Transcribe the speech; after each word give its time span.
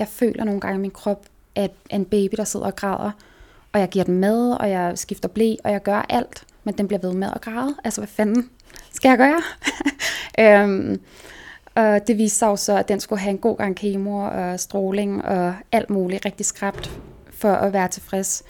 Jeg 0.00 0.08
føler 0.08 0.44
nogle 0.44 0.60
gange, 0.60 0.76
i 0.76 0.80
min 0.80 0.90
krop 0.90 1.26
at 1.54 1.70
en 1.90 2.04
baby, 2.04 2.34
der 2.36 2.44
sidder 2.44 2.66
og 2.66 2.76
græder. 2.76 3.10
Og 3.72 3.80
jeg 3.80 3.88
giver 3.88 4.04
den 4.04 4.18
mad, 4.18 4.56
og 4.60 4.70
jeg 4.70 4.98
skifter 4.98 5.28
blæ, 5.28 5.54
og 5.64 5.72
jeg 5.72 5.82
gør 5.82 6.06
alt. 6.08 6.44
Men 6.64 6.78
den 6.78 6.88
bliver 6.88 7.00
ved 7.00 7.12
med 7.12 7.28
at 7.34 7.40
græde. 7.40 7.76
Altså, 7.84 8.00
hvad 8.00 8.08
fanden 8.08 8.50
skal 8.92 9.08
jeg 9.08 9.18
gøre? 9.18 9.42
øhm, 10.62 11.00
og 11.74 12.06
det 12.06 12.18
viste 12.18 12.38
sig 12.38 12.46
jo 12.46 12.56
så, 12.56 12.78
at 12.78 12.88
den 12.88 13.00
skulle 13.00 13.20
have 13.20 13.30
en 13.30 13.38
god 13.38 13.56
gang 13.56 13.76
kemo 13.76 14.18
og 14.18 14.60
stråling 14.60 15.24
og 15.24 15.54
alt 15.72 15.90
muligt 15.90 16.24
rigtig 16.24 16.46
skræbt 16.46 16.90
for 17.30 17.52
at 17.52 17.72
være 17.72 17.88
tilfreds. 17.88 18.42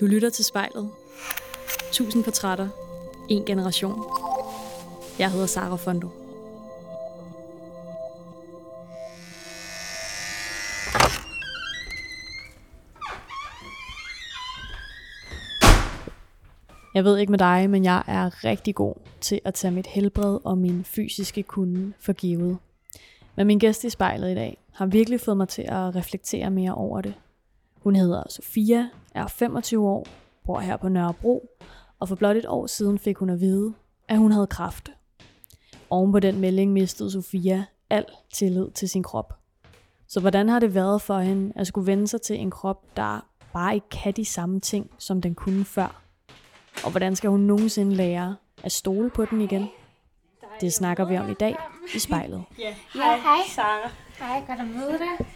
Du 0.00 0.06
lytter 0.06 0.30
til 0.30 0.44
spejlet. 0.44 0.90
Tusind 1.92 2.24
portrætter. 2.24 2.68
En 3.30 3.44
generation. 3.44 4.04
Jeg 5.18 5.30
hedder 5.30 5.46
Sara 5.46 5.76
Fondo. 5.76 6.25
Jeg 16.96 17.04
ved 17.04 17.18
ikke 17.18 17.30
med 17.30 17.38
dig, 17.38 17.70
men 17.70 17.84
jeg 17.84 18.02
er 18.06 18.44
rigtig 18.44 18.74
god 18.74 18.94
til 19.20 19.40
at 19.44 19.54
tage 19.54 19.70
mit 19.70 19.86
helbred 19.86 20.38
og 20.44 20.58
min 20.58 20.84
fysiske 20.84 21.42
kunde 21.42 21.92
for 22.00 22.12
givet. 22.12 22.58
Men 23.36 23.46
min 23.46 23.58
gæst 23.58 23.84
i 23.84 23.90
spejlet 23.90 24.30
i 24.30 24.34
dag 24.34 24.58
har 24.72 24.86
virkelig 24.86 25.20
fået 25.20 25.36
mig 25.36 25.48
til 25.48 25.62
at 25.62 25.96
reflektere 25.96 26.50
mere 26.50 26.74
over 26.74 27.00
det. 27.00 27.14
Hun 27.82 27.96
hedder 27.96 28.22
Sofia, 28.28 28.88
er 29.14 29.26
25 29.26 29.88
år, 29.88 30.06
bor 30.46 30.60
her 30.60 30.76
på 30.76 30.88
Nørrebro, 30.88 31.50
og 32.00 32.08
for 32.08 32.16
blot 32.16 32.36
et 32.36 32.46
år 32.46 32.66
siden 32.66 32.98
fik 32.98 33.16
hun 33.16 33.30
at 33.30 33.40
vide, 33.40 33.74
at 34.08 34.18
hun 34.18 34.32
havde 34.32 34.46
kræft. 34.46 34.90
Oven 35.90 36.12
på 36.12 36.20
den 36.20 36.40
melding 36.40 36.72
mistede 36.72 37.10
Sofia 37.10 37.64
al 37.90 38.04
tillid 38.32 38.70
til 38.70 38.88
sin 38.88 39.02
krop. 39.02 39.38
Så 40.08 40.20
hvordan 40.20 40.48
har 40.48 40.58
det 40.58 40.74
været 40.74 41.02
for 41.02 41.18
hende 41.18 41.52
at 41.56 41.66
skulle 41.66 41.86
vende 41.86 42.08
sig 42.08 42.22
til 42.22 42.36
en 42.36 42.50
krop, 42.50 42.96
der 42.96 43.26
bare 43.52 43.74
ikke 43.74 43.88
kan 43.88 44.12
de 44.12 44.24
samme 44.24 44.60
ting, 44.60 44.90
som 44.98 45.20
den 45.20 45.34
kunne 45.34 45.64
før? 45.64 46.05
Og 46.84 46.90
hvordan 46.90 47.16
skal 47.16 47.30
hun 47.30 47.40
nogensinde 47.40 47.94
lære 47.94 48.36
at 48.64 48.72
stole 48.72 49.10
på 49.10 49.24
den 49.24 49.40
igen? 49.40 49.68
Det 50.60 50.72
snakker 50.72 51.04
vi 51.04 51.18
om 51.18 51.30
i 51.30 51.34
dag 51.34 51.56
i 51.94 51.98
spejlet. 51.98 52.44
Ja, 52.58 52.74
hej, 52.94 53.16
hej. 53.18 53.38
Sara. 53.48 53.90
Hej, 54.18 54.42
godt 54.46 54.60
at 54.60 54.66
møde 54.66 54.98
dig. 54.98 55.26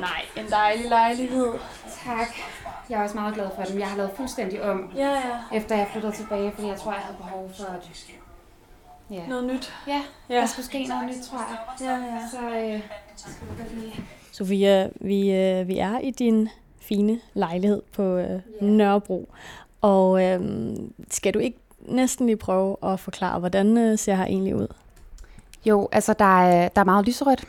Nej, 0.00 0.22
en 0.36 0.50
dejlig 0.50 0.88
lejlighed. 0.88 1.52
Tak. 2.04 2.28
Jeg 2.90 2.98
er 2.98 3.02
også 3.02 3.14
meget 3.14 3.34
glad 3.34 3.48
for 3.56 3.62
den. 3.62 3.78
Jeg 3.78 3.88
har 3.88 3.96
lavet 3.96 4.10
fuldstændig 4.16 4.62
om, 4.62 4.90
Ja, 4.96 5.10
ja. 5.10 5.56
efter 5.56 5.76
jeg 5.76 5.88
flyttede 5.92 6.12
tilbage, 6.12 6.52
fordi 6.54 6.66
jeg 6.68 6.76
tror, 6.78 6.92
jeg 6.92 7.00
havde 7.00 7.16
behov 7.16 7.50
for 7.56 7.64
at... 7.64 8.06
Ja, 9.10 9.26
Noget 9.26 9.44
nyt. 9.44 9.72
ja 9.86 10.02
Ja. 10.28 10.34
der 10.34 10.46
skulle 10.46 10.66
ske 10.66 10.84
noget 10.86 11.06
nyt, 11.06 11.24
tror 11.24 11.38
jeg. 11.38 11.58
Ja, 11.80 11.96
ja. 11.96 12.20
Så 12.30 12.38
øh, 12.56 13.80
lige... 13.80 14.04
Sofia, 14.32 14.88
vi, 15.00 15.30
øh, 15.32 15.68
vi 15.68 15.78
er 15.78 15.98
i 15.98 16.10
din 16.10 16.48
fine 16.82 17.20
lejlighed 17.34 17.82
på 17.92 18.16
øh, 18.16 18.40
Nørrebro. 18.60 19.28
Og 19.80 20.24
øh, 20.24 20.40
skal 21.10 21.34
du 21.34 21.38
ikke 21.38 21.58
næsten 21.80 22.26
lige 22.26 22.36
prøve 22.36 22.76
at 22.82 23.00
forklare, 23.00 23.38
hvordan 23.38 23.78
øh, 23.78 23.98
ser 23.98 24.14
her 24.14 24.24
egentlig 24.24 24.56
ud? 24.56 24.68
Jo, 25.64 25.88
altså 25.92 26.12
der 26.18 26.42
er, 26.42 26.68
der 26.68 26.80
er 26.80 26.84
meget 26.84 27.06
lyserødt. 27.06 27.44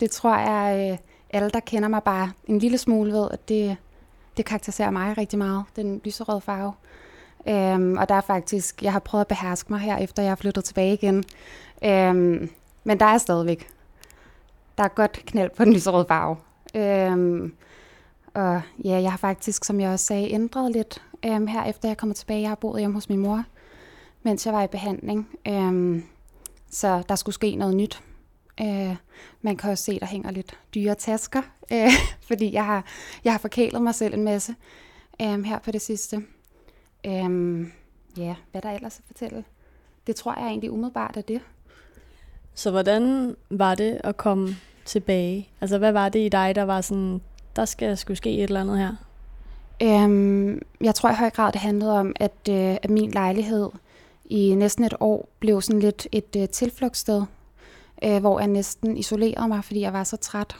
Det 0.00 0.10
tror 0.10 0.36
jeg, 0.36 0.90
øh, 0.92 0.98
alle 1.30 1.50
der 1.50 1.60
kender 1.60 1.88
mig 1.88 2.02
bare 2.02 2.32
en 2.46 2.58
lille 2.58 2.78
smule 2.78 3.12
ved, 3.12 3.28
at 3.30 3.48
det, 3.48 3.76
det 4.36 4.44
karakteriserer 4.44 4.90
mig 4.90 5.18
rigtig 5.18 5.38
meget, 5.38 5.64
den 5.76 6.00
lyserøde 6.04 6.40
farve. 6.40 6.72
Øhm, 7.48 7.96
og 7.96 8.08
der 8.08 8.14
er 8.14 8.20
faktisk, 8.20 8.82
jeg 8.82 8.92
har 8.92 8.98
prøvet 8.98 9.20
at 9.20 9.28
beherske 9.28 9.72
mig 9.72 9.80
her, 9.80 9.96
efter 9.96 10.22
jeg 10.22 10.30
er 10.30 10.34
flyttet 10.34 10.64
tilbage 10.64 10.92
igen. 10.92 11.24
Øhm, 11.84 12.50
men 12.84 13.00
der 13.00 13.06
er 13.06 13.18
stadigvæk, 13.18 13.68
der 14.78 14.84
er 14.84 14.88
godt 14.88 15.12
knald 15.12 15.50
på 15.56 15.64
den 15.64 15.72
lyserøde 15.72 16.04
farve. 16.08 16.36
Øhm, 16.74 17.54
og 18.36 18.62
ja, 18.84 19.00
jeg 19.00 19.10
har 19.10 19.18
faktisk, 19.18 19.64
som 19.64 19.80
jeg 19.80 19.90
også 19.90 20.06
sagde, 20.06 20.32
ændret 20.32 20.72
lidt 20.72 21.02
øhm, 21.24 21.46
her, 21.46 21.64
efter 21.64 21.88
jeg 21.88 21.96
kommer 21.96 22.14
tilbage. 22.14 22.40
Jeg 22.40 22.50
har 22.50 22.54
boet 22.54 22.80
hjemme 22.80 22.94
hos 22.94 23.08
min 23.08 23.18
mor, 23.18 23.44
mens 24.22 24.46
jeg 24.46 24.54
var 24.54 24.62
i 24.62 24.66
behandling. 24.66 25.28
Øhm, 25.48 26.04
så 26.70 27.02
der 27.08 27.14
skulle 27.14 27.34
ske 27.34 27.54
noget 27.54 27.76
nyt. 27.76 28.02
Øh, 28.60 28.96
man 29.42 29.56
kan 29.56 29.70
også 29.70 29.84
se, 29.84 30.00
der 30.00 30.06
hænger 30.06 30.30
lidt 30.30 30.58
dyre 30.74 30.94
tasker, 30.94 31.42
øh, 31.72 31.90
fordi 32.28 32.52
jeg 32.52 32.64
har, 32.64 32.84
jeg 33.24 33.32
har 33.32 33.38
forkælet 33.38 33.82
mig 33.82 33.94
selv 33.94 34.14
en 34.14 34.24
masse 34.24 34.54
øh, 35.22 35.44
her 35.44 35.58
på 35.58 35.70
det 35.70 35.82
sidste. 35.82 36.16
Øh, 37.06 37.60
ja, 38.16 38.34
hvad 38.50 38.62
der 38.62 38.70
ellers 38.70 38.98
at 38.98 39.04
fortælle? 39.06 39.44
Det 40.06 40.16
tror 40.16 40.34
jeg 40.38 40.48
egentlig 40.48 40.70
umiddelbart 40.70 41.16
er 41.16 41.20
det. 41.20 41.40
Så 42.54 42.70
hvordan 42.70 43.36
var 43.50 43.74
det 43.74 44.00
at 44.04 44.16
komme 44.16 44.56
tilbage? 44.84 45.48
Altså, 45.60 45.78
hvad 45.78 45.92
var 45.92 46.08
det 46.08 46.26
i 46.26 46.28
dig, 46.28 46.54
der 46.54 46.62
var 46.62 46.80
sådan, 46.80 47.20
der 47.56 47.64
skal 47.64 47.96
skulle 47.96 48.16
ske 48.16 48.30
et 48.30 48.42
eller 48.42 48.60
andet 48.60 48.78
her? 48.78 48.94
Øhm, 49.82 50.62
jeg 50.80 50.94
tror 50.94 51.10
i 51.10 51.14
høj 51.14 51.30
grad, 51.30 51.52
det 51.52 51.60
handlede 51.60 52.00
om, 52.00 52.12
at, 52.16 52.48
øh, 52.50 52.76
at 52.82 52.90
min 52.90 53.10
lejlighed 53.10 53.70
i 54.24 54.54
næsten 54.54 54.84
et 54.84 54.94
år 55.00 55.28
blev 55.38 55.62
sådan 55.62 55.80
lidt 55.80 56.08
et 56.12 56.36
øh, 56.36 56.48
tilflugtssted, 56.48 57.22
øh, 58.04 58.20
hvor 58.20 58.38
jeg 58.38 58.48
næsten 58.48 58.96
isolerede 58.96 59.48
mig, 59.48 59.64
fordi 59.64 59.80
jeg 59.80 59.92
var 59.92 60.04
så 60.04 60.16
træt. 60.16 60.56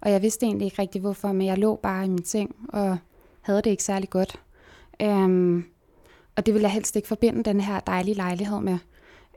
Og 0.00 0.10
jeg 0.10 0.22
vidste 0.22 0.46
egentlig 0.46 0.64
ikke 0.64 0.82
rigtig 0.82 1.00
hvorfor, 1.00 1.32
men 1.32 1.46
jeg 1.46 1.58
lå 1.58 1.76
bare 1.76 2.04
i 2.04 2.08
min 2.08 2.24
seng 2.24 2.56
og 2.68 2.98
havde 3.40 3.62
det 3.62 3.70
ikke 3.70 3.82
særlig 3.82 4.10
godt. 4.10 4.40
Øhm, 5.02 5.64
og 6.36 6.46
det 6.46 6.54
ville 6.54 6.64
jeg 6.64 6.72
helst 6.72 6.96
ikke 6.96 7.08
forbinde 7.08 7.42
den 7.42 7.60
her 7.60 7.80
dejlige 7.80 8.14
lejlighed 8.14 8.60
med. 8.60 8.78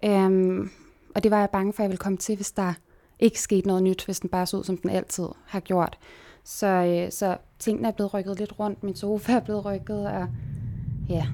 Øhm, 0.03 0.69
og 1.15 1.23
det 1.23 1.31
var 1.31 1.39
jeg 1.39 1.49
bange 1.49 1.73
for, 1.73 1.79
at 1.79 1.83
jeg 1.83 1.89
ville 1.89 1.97
komme 1.97 2.17
til, 2.17 2.35
hvis 2.35 2.51
der 2.51 2.73
ikke 3.19 3.41
skete 3.41 3.67
noget 3.67 3.83
nyt, 3.83 4.05
hvis 4.05 4.19
den 4.19 4.29
bare 4.29 4.45
så 4.45 4.57
ud, 4.57 4.63
som 4.63 4.77
den 4.77 4.89
altid 4.89 5.27
har 5.45 5.59
gjort. 5.59 5.97
Så, 6.45 6.67
øh, 6.67 7.11
så 7.11 7.38
tingene 7.59 7.88
er 7.88 7.91
blevet 7.91 8.13
rykket 8.13 8.39
lidt 8.39 8.59
rundt. 8.59 8.83
Min 8.83 8.95
sofa 8.95 9.33
er 9.33 9.39
blevet 9.39 9.66
rykket, 9.66 10.07
og 10.07 10.28
ja, 11.09 11.28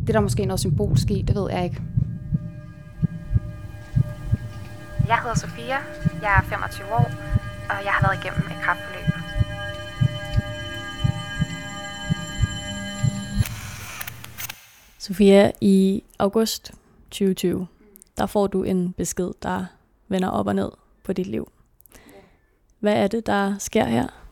det 0.00 0.08
er 0.08 0.12
der 0.12 0.20
måske 0.20 0.46
noget 0.46 0.60
symbolsk 0.60 1.10
i, 1.10 1.22
det 1.22 1.36
ved 1.36 1.50
jeg 1.50 1.64
ikke. 1.64 1.82
Jeg 5.08 5.18
hedder 5.20 5.34
Sofia, 5.34 5.76
jeg 6.22 6.36
er 6.38 6.42
25 6.42 6.92
år, 6.92 7.10
og 7.70 7.84
jeg 7.84 7.92
har 7.92 8.08
været 8.08 8.24
igennem 8.24 8.40
et 8.50 8.62
kraftforløb. 8.62 9.04
Sofia, 14.98 15.50
i 15.60 16.04
august 16.18 16.72
2020, 17.10 17.66
der 18.18 18.26
får 18.26 18.46
du 18.46 18.62
en 18.62 18.92
besked, 18.92 19.30
der 19.42 19.66
vender 20.08 20.28
op 20.28 20.46
og 20.46 20.54
ned 20.54 20.70
på 21.02 21.12
dit 21.12 21.26
liv. 21.26 21.52
Hvad 22.80 22.94
er 22.94 23.06
det, 23.06 23.26
der 23.26 23.58
sker 23.58 23.84
her? 23.84 24.23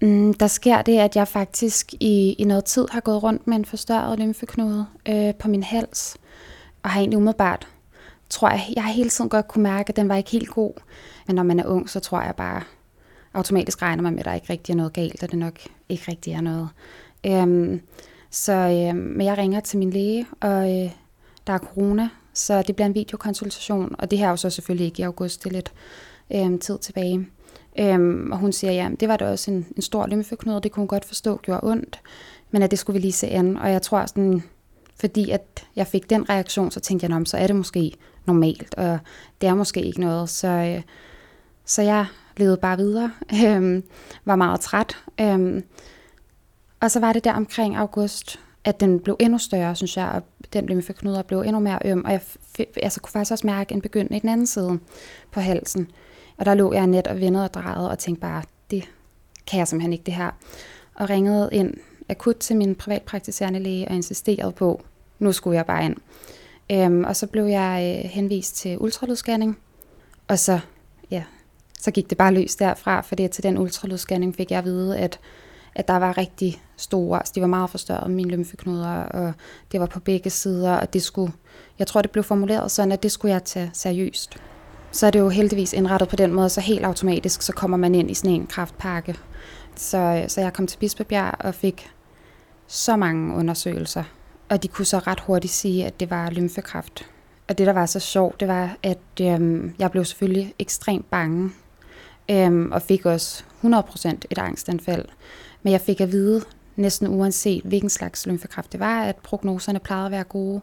Mm, 0.00 0.34
der 0.34 0.46
sker 0.46 0.82
det, 0.82 0.98
at 0.98 1.16
jeg 1.16 1.28
faktisk 1.28 1.94
i, 2.00 2.32
i 2.32 2.44
noget 2.44 2.64
tid 2.64 2.86
har 2.90 3.00
gået 3.00 3.22
rundt 3.22 3.46
med 3.46 3.56
en 3.56 3.64
forstørret 3.64 4.18
lymfeknude 4.18 4.86
øh, 5.08 5.34
på 5.34 5.48
min 5.48 5.62
hals, 5.62 6.16
og 6.82 6.90
har 6.90 7.00
egentlig 7.00 7.16
umiddelbart, 7.16 7.68
tror 8.30 8.50
jeg, 8.50 8.60
jeg 8.76 8.84
har 8.84 8.92
hele 8.92 9.10
tiden 9.10 9.30
godt 9.30 9.48
kunne 9.48 9.62
mærke, 9.62 9.88
at 9.88 9.96
den 9.96 10.08
var 10.08 10.16
ikke 10.16 10.30
helt 10.30 10.50
god. 10.50 10.72
Men 11.26 11.36
når 11.36 11.42
man 11.42 11.60
er 11.60 11.66
ung, 11.66 11.90
så 11.90 12.00
tror 12.00 12.22
jeg 12.22 12.34
bare, 12.36 12.62
automatisk 13.34 13.82
regner 13.82 14.02
man 14.02 14.12
med, 14.12 14.20
at 14.20 14.24
der 14.24 14.34
ikke 14.34 14.52
rigtig 14.52 14.72
er 14.72 14.76
noget 14.76 14.92
galt, 14.92 15.22
og 15.22 15.30
det 15.30 15.38
nok 15.38 15.60
ikke 15.88 16.04
rigtig 16.08 16.32
er 16.32 16.40
noget. 16.40 16.68
Øhm, 17.26 17.80
så 18.30 18.52
øh, 18.52 18.96
men 18.96 19.26
jeg 19.26 19.38
ringer 19.38 19.60
til 19.60 19.78
min 19.78 19.90
læge, 19.90 20.26
og 20.40 20.70
øh, 20.70 20.90
der 21.46 21.52
er 21.52 21.58
corona, 21.58 22.08
så 22.32 22.62
det 22.62 22.76
bliver 22.76 22.86
en 22.86 22.94
videokonsultation, 22.94 23.94
og 23.98 24.10
det 24.10 24.18
her 24.18 24.26
er 24.26 24.30
jo 24.30 24.36
så 24.36 24.50
selvfølgelig 24.50 24.86
ikke 24.86 25.00
i 25.00 25.04
august, 25.04 25.44
det 25.44 25.50
er 25.50 25.54
lidt 25.54 25.72
øh, 26.34 26.60
tid 26.60 26.78
tilbage. 26.78 27.26
Øhm, 27.78 28.32
og 28.32 28.38
hun 28.38 28.52
siger, 28.52 28.72
ja, 28.72 28.90
det 29.00 29.08
var 29.08 29.16
da 29.16 29.30
også 29.30 29.50
en, 29.50 29.66
en 29.76 29.82
stor 29.82 30.06
lymfeknude, 30.06 30.56
og 30.56 30.62
det 30.62 30.72
kunne 30.72 30.80
hun 30.80 30.88
godt 30.88 31.04
forstå 31.04 31.36
gjorde 31.42 31.60
ondt, 31.62 32.00
men 32.50 32.62
at 32.62 32.70
det 32.70 32.78
skulle 32.78 32.94
vi 32.94 33.00
lige 33.00 33.12
se 33.12 33.26
an. 33.26 33.56
Og 33.56 33.72
jeg 33.72 33.82
tror 33.82 34.06
sådan, 34.06 34.42
fordi 35.00 35.30
at 35.30 35.66
jeg 35.76 35.86
fik 35.86 36.10
den 36.10 36.28
reaktion, 36.30 36.70
så 36.70 36.80
tænkte 36.80 37.06
jeg, 37.06 37.22
så 37.26 37.36
er 37.36 37.46
det 37.46 37.56
måske 37.56 37.92
normalt, 38.26 38.74
og 38.74 38.98
det 39.40 39.46
er 39.48 39.54
måske 39.54 39.82
ikke 39.82 40.00
noget. 40.00 40.28
Så, 40.28 40.48
øh, 40.48 40.82
så 41.64 41.82
jeg 41.82 42.06
levede 42.36 42.56
bare 42.56 42.76
videre, 42.76 43.12
øhm, 43.44 43.82
var 44.24 44.36
meget 44.36 44.60
træt. 44.60 44.96
Øhm, 45.20 45.64
og 46.80 46.90
så 46.90 47.00
var 47.00 47.12
det 47.12 47.24
der 47.24 47.32
omkring 47.32 47.76
august, 47.76 48.40
at 48.64 48.80
den 48.80 49.00
blev 49.00 49.16
endnu 49.20 49.38
større, 49.38 49.76
synes 49.76 49.96
jeg, 49.96 50.08
og 50.08 50.22
den 50.52 50.66
lymfeknude 50.66 51.24
blev 51.28 51.40
endnu 51.40 51.60
mere 51.60 51.78
øm, 51.84 52.02
og 52.04 52.12
jeg 52.12 52.20
f- 52.20 52.64
altså, 52.82 53.00
kunne 53.00 53.12
faktisk 53.12 53.32
også 53.32 53.46
mærke 53.46 53.74
en 53.74 53.80
begyndende 53.80 54.16
i 54.16 54.20
den 54.20 54.28
anden 54.28 54.46
side 54.46 54.78
på 55.32 55.40
halsen. 55.40 55.90
Og 56.38 56.46
der 56.46 56.54
lå 56.54 56.72
jeg 56.72 56.86
net 56.86 57.06
og 57.06 57.20
vendede 57.20 57.44
og 57.44 57.54
drejede 57.54 57.90
og 57.90 57.98
tænkte 57.98 58.20
bare, 58.20 58.42
det 58.70 58.84
kan 59.46 59.58
jeg 59.58 59.68
simpelthen 59.68 59.92
ikke 59.92 60.04
det 60.04 60.14
her. 60.14 60.30
Og 60.94 61.10
ringede 61.10 61.48
ind 61.52 61.74
akut 62.08 62.36
til 62.36 62.56
min 62.56 62.74
privatpraktiserende 62.74 63.60
læge 63.60 63.88
og 63.88 63.94
insisterede 63.94 64.52
på, 64.52 64.82
nu 65.18 65.32
skulle 65.32 65.56
jeg 65.56 65.66
bare 65.66 65.84
ind. 65.84 65.96
Øhm, 66.72 67.04
og 67.04 67.16
så 67.16 67.26
blev 67.26 67.44
jeg 67.44 68.02
øh, 68.04 68.10
henvist 68.10 68.56
til 68.56 68.78
ultralydsscanning, 68.78 69.58
og 70.28 70.38
så, 70.38 70.60
ja, 71.10 71.24
så 71.78 71.90
gik 71.90 72.10
det 72.10 72.18
bare 72.18 72.34
løs 72.34 72.56
derfra, 72.56 73.00
fordi 73.00 73.28
til 73.28 73.42
den 73.42 73.58
ultralydsscanning 73.58 74.34
fik 74.34 74.50
jeg 74.50 74.58
at 74.58 74.64
vide, 74.64 74.98
at, 74.98 75.20
at 75.74 75.88
der 75.88 75.96
var 75.96 76.18
rigtig 76.18 76.62
store, 76.76 77.18
altså 77.18 77.32
de 77.34 77.40
var 77.40 77.46
meget 77.46 77.70
forstørret, 77.70 78.10
mine 78.10 78.30
lymfeknuder, 78.30 78.88
og 78.88 79.32
det 79.72 79.80
var 79.80 79.86
på 79.86 80.00
begge 80.00 80.30
sider, 80.30 80.72
og 80.72 80.92
det 80.92 81.02
skulle, 81.02 81.32
jeg 81.78 81.86
tror 81.86 82.02
det 82.02 82.10
blev 82.10 82.24
formuleret 82.24 82.70
sådan, 82.70 82.92
at 82.92 83.02
det 83.02 83.12
skulle 83.12 83.32
jeg 83.32 83.44
tage 83.44 83.70
seriøst 83.72 84.38
så 84.90 85.06
er 85.06 85.10
det 85.10 85.18
jo 85.18 85.28
heldigvis 85.28 85.72
indrettet 85.72 86.08
på 86.08 86.16
den 86.16 86.32
måde, 86.32 86.48
så 86.48 86.60
helt 86.60 86.84
automatisk, 86.84 87.42
så 87.42 87.52
kommer 87.52 87.76
man 87.76 87.94
ind 87.94 88.10
i 88.10 88.14
sådan 88.14 88.30
en 88.30 88.46
kraftpakke. 88.46 89.14
Så, 89.76 89.98
øh, 89.98 90.28
så 90.28 90.40
jeg 90.40 90.52
kom 90.52 90.66
til 90.66 90.78
Bispebjerg 90.78 91.34
og 91.38 91.54
fik 91.54 91.90
så 92.66 92.96
mange 92.96 93.34
undersøgelser, 93.34 94.04
og 94.48 94.62
de 94.62 94.68
kunne 94.68 94.84
så 94.84 94.98
ret 94.98 95.20
hurtigt 95.20 95.52
sige, 95.52 95.86
at 95.86 96.00
det 96.00 96.10
var 96.10 96.30
lymfekræft. 96.30 97.06
Og 97.48 97.58
det, 97.58 97.66
der 97.66 97.72
var 97.72 97.86
så 97.86 98.00
sjovt, 98.00 98.40
det 98.40 98.48
var, 98.48 98.76
at 98.82 98.98
øhm, 99.20 99.74
jeg 99.78 99.90
blev 99.90 100.04
selvfølgelig 100.04 100.54
ekstremt 100.58 101.10
bange, 101.10 101.50
øhm, 102.30 102.72
og 102.72 102.82
fik 102.82 103.06
også 103.06 103.44
100% 103.64 104.08
et 104.30 104.38
angstanfald. 104.38 105.04
Men 105.62 105.72
jeg 105.72 105.80
fik 105.80 106.00
at 106.00 106.12
vide, 106.12 106.44
næsten 106.76 107.08
uanset 107.08 107.62
hvilken 107.64 107.90
slags 107.90 108.26
lymfekræft 108.26 108.72
det 108.72 108.80
var, 108.80 109.02
at 109.02 109.16
prognoserne 109.16 109.78
plejede 109.78 110.06
at 110.06 110.12
være 110.12 110.24
gode. 110.24 110.60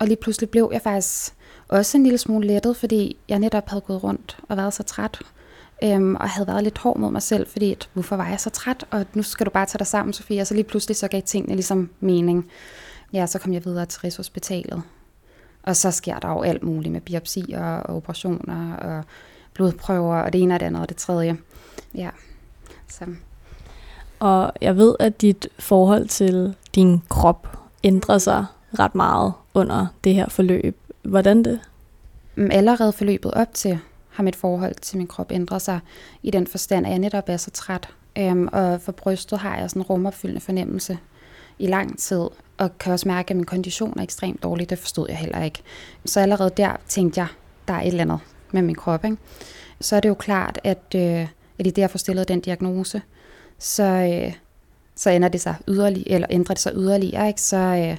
Og 0.00 0.06
lige 0.06 0.16
pludselig 0.16 0.50
blev 0.50 0.70
jeg 0.72 0.82
faktisk 0.82 1.34
også 1.68 1.96
en 1.96 2.02
lille 2.02 2.18
smule 2.18 2.46
lettet, 2.46 2.76
fordi 2.76 3.16
jeg 3.28 3.38
netop 3.38 3.68
havde 3.68 3.80
gået 3.80 4.02
rundt 4.02 4.38
og 4.48 4.56
været 4.56 4.74
så 4.74 4.82
træt. 4.82 5.18
Øhm, 5.84 6.14
og 6.14 6.28
havde 6.28 6.46
været 6.46 6.64
lidt 6.64 6.78
hård 6.78 6.98
mod 6.98 7.10
mig 7.10 7.22
selv, 7.22 7.46
fordi 7.46 7.72
at, 7.72 7.88
hvorfor 7.92 8.16
var 8.16 8.28
jeg 8.28 8.40
så 8.40 8.50
træt, 8.50 8.86
og 8.90 9.06
nu 9.14 9.22
skal 9.22 9.46
du 9.46 9.50
bare 9.50 9.66
tage 9.66 9.78
dig 9.78 9.86
sammen, 9.86 10.12
Sofie. 10.12 10.40
Og 10.40 10.46
så 10.46 10.54
lige 10.54 10.64
pludselig 10.64 10.96
så 10.96 11.08
gav 11.08 11.22
tingene 11.22 11.54
ligesom 11.54 11.90
mening. 12.00 12.50
Ja, 13.12 13.26
så 13.26 13.38
kom 13.38 13.52
jeg 13.52 13.64
videre 13.64 13.86
til 13.86 14.00
Rigshospitalet. 14.00 14.82
Og 15.62 15.76
så 15.76 15.90
sker 15.90 16.18
der 16.18 16.28
jo 16.28 16.42
alt 16.42 16.62
muligt 16.62 16.92
med 16.92 17.00
biopsier 17.00 17.64
og 17.64 17.96
operationer 17.96 18.76
og 18.76 19.04
blodprøver 19.54 20.16
og 20.16 20.32
det 20.32 20.42
ene 20.42 20.54
og 20.54 20.60
det 20.60 20.66
andet 20.66 20.82
og 20.82 20.88
det 20.88 20.96
tredje. 20.96 21.36
Ja, 21.94 22.10
så. 22.88 23.04
Og 24.18 24.52
jeg 24.60 24.76
ved, 24.76 24.94
at 25.00 25.20
dit 25.20 25.48
forhold 25.58 26.08
til 26.08 26.54
din 26.74 27.02
krop 27.08 27.58
ændrer 27.84 28.18
sig 28.18 28.46
ret 28.78 28.94
meget 28.94 29.32
under 29.54 29.86
det 30.04 30.14
her 30.14 30.28
forløb. 30.28 30.76
Hvordan 31.02 31.42
det? 31.42 31.60
Mm, 32.34 32.50
allerede 32.52 32.92
forløbet 32.92 33.30
op 33.34 33.54
til 33.54 33.78
har 34.10 34.22
mit 34.22 34.36
forhold 34.36 34.74
til 34.74 34.98
min 34.98 35.06
krop 35.06 35.32
ændret 35.32 35.62
sig 35.62 35.80
i 36.22 36.30
den 36.30 36.46
forstand, 36.46 36.86
at 36.86 36.90
jeg 36.90 36.98
netop 36.98 37.28
er 37.28 37.36
så 37.36 37.50
træt. 37.50 37.88
Øhm, 38.18 38.48
og 38.52 38.80
for 38.80 38.92
brystet 38.92 39.38
har 39.38 39.58
jeg 39.58 39.70
sådan 39.70 39.82
en 39.82 39.86
rumopfyldende 39.86 40.40
fornemmelse 40.40 40.98
i 41.58 41.66
lang 41.66 41.98
tid, 41.98 42.26
og 42.58 42.78
kan 42.78 42.92
også 42.92 43.08
mærke, 43.08 43.30
at 43.30 43.36
min 43.36 43.44
kondition 43.44 43.98
er 43.98 44.02
ekstremt 44.02 44.42
dårlig. 44.42 44.70
Det 44.70 44.78
forstod 44.78 45.06
jeg 45.08 45.16
heller 45.16 45.42
ikke. 45.42 45.62
Så 46.04 46.20
allerede 46.20 46.50
der 46.56 46.76
tænkte 46.88 47.20
jeg, 47.20 47.28
der 47.68 47.74
er 47.74 47.80
et 47.80 47.86
eller 47.86 48.02
andet 48.02 48.18
med 48.52 48.62
min 48.62 48.74
krop. 48.74 49.04
Ikke? 49.04 49.16
Så 49.80 49.96
er 49.96 50.00
det 50.00 50.08
jo 50.08 50.14
klart, 50.14 50.60
at, 50.64 50.94
øh, 50.94 51.26
at 51.58 51.66
i 51.66 51.70
det, 51.70 51.78
jeg 51.78 51.90
får 51.90 51.98
stillet 51.98 52.28
den 52.28 52.40
diagnose, 52.40 53.02
så, 53.58 53.82
øh, 53.82 54.32
så 54.96 55.10
ender 55.10 55.28
det 55.28 55.40
sig 55.40 55.54
yderligere, 55.68 56.10
eller 56.10 56.28
ændrer 56.30 56.54
det 56.54 56.62
sig 56.62 56.72
yderligere, 56.74 57.28
ikke? 57.28 57.40
Så, 57.40 57.56
øh, 57.56 57.96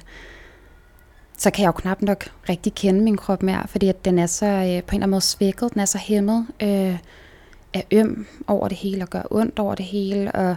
så 1.42 1.50
kan 1.50 1.62
jeg 1.62 1.66
jo 1.66 1.72
knap 1.72 2.02
nok 2.02 2.24
rigtig 2.48 2.74
kende 2.74 3.00
min 3.00 3.16
krop 3.16 3.42
mere, 3.42 3.68
fordi 3.68 3.88
at 3.88 4.04
den 4.04 4.18
er 4.18 4.26
så 4.26 4.46
øh, 4.46 4.52
på 4.52 4.64
en 4.64 4.72
eller 4.72 4.92
anden 4.92 5.10
måde 5.10 5.20
svækket, 5.20 5.72
den 5.72 5.80
er 5.80 5.84
så 5.84 5.98
hæmmet, 5.98 6.46
øh, 6.62 6.98
er 7.72 7.82
øm 7.90 8.26
over 8.46 8.68
det 8.68 8.76
hele 8.76 9.02
og 9.02 9.10
gør 9.10 9.22
ondt 9.30 9.58
over 9.58 9.74
det 9.74 9.84
hele, 9.84 10.32
og 10.32 10.56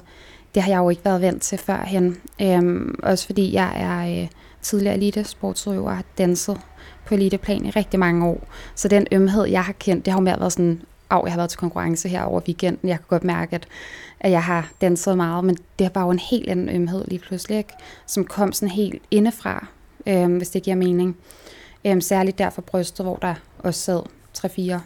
det 0.56 0.64
har 0.64 0.72
jeg 0.72 0.78
jo 0.78 0.90
ikke 0.90 1.06
været 1.06 1.22
vant 1.22 1.42
til 1.42 1.58
førhen. 1.58 2.18
Øhm, 2.42 3.00
også 3.04 3.26
fordi 3.26 3.54
jeg 3.54 3.74
er 3.76 4.22
øh, 4.22 4.30
tidligere 4.62 4.96
elite 4.96 5.24
sportsudøver 5.24 5.90
og 5.90 5.96
har 5.96 6.04
danset 6.18 6.58
på 7.06 7.14
eliteplan 7.14 7.66
i 7.66 7.70
rigtig 7.70 8.00
mange 8.00 8.26
år. 8.26 8.48
Så 8.76 8.88
den 8.88 9.08
ømhed, 9.12 9.46
jeg 9.46 9.64
har 9.64 9.74
kendt, 9.74 10.06
det 10.06 10.14
har 10.14 10.20
jo 10.20 10.24
mere 10.24 10.40
været 10.40 10.54
sådan, 10.54 10.82
af, 11.10 11.22
jeg 11.24 11.32
har 11.32 11.38
været 11.38 11.50
til 11.50 11.60
konkurrence 11.60 12.10
her 12.10 12.24
over 12.24 12.42
weekenden. 12.48 12.90
Jeg 12.90 12.98
kan 12.98 13.06
godt 13.08 13.24
mærke, 13.24 13.56
at, 13.56 13.68
at 14.20 14.32
jeg 14.32 14.44
har 14.44 14.72
danset 14.82 15.18
meget, 15.18 15.44
men 15.44 15.58
det 15.80 15.92
var 15.96 16.04
jo 16.04 16.10
en 16.10 16.20
helt 16.20 16.50
anden 16.50 16.70
ømhed 16.70 17.06
lige 17.08 17.20
pludselig, 17.20 17.58
ikke? 17.58 17.74
som 18.06 18.26
kom 18.26 18.52
sådan 18.52 18.70
helt 18.70 19.02
indefra, 19.12 19.68
øhm, 20.08 20.38
hvis 20.38 20.50
det 20.50 20.64
giver 20.64 20.76
mening. 20.76 21.18
Øhm, 21.86 22.02
særligt 22.02 22.38
der 22.38 22.50
for 22.50 22.62
brystet, 22.62 23.06
hvor 23.06 23.16
der 23.16 23.36
også 23.60 23.82
sad 23.82 24.02
3-4 24.38 24.82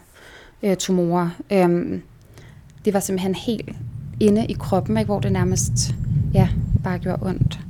øh, 0.62 0.76
tumorer. 0.76 1.30
Øhm, 1.52 2.02
det 2.84 2.94
var 2.94 3.00
simpelthen 3.00 3.34
helt 3.34 3.68
inde 4.20 4.46
i 4.46 4.52
kroppen, 4.52 4.96
ikke? 4.96 5.06
hvor 5.06 5.20
det 5.20 5.32
nærmest 5.32 5.72
ja, 6.34 6.48
bare 6.84 6.98
gjorde 6.98 7.26
ondt. 7.26 7.60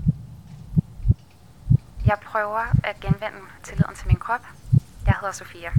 Jeg 2.06 2.16
prøver 2.24 2.76
at 2.84 3.00
genvende 3.00 3.38
tilliden 3.62 3.94
til 3.94 4.06
min 4.06 4.16
krop. 4.16 4.40
Jeg 5.06 5.14
hedder 5.20 5.32
Sofia. 5.34 5.70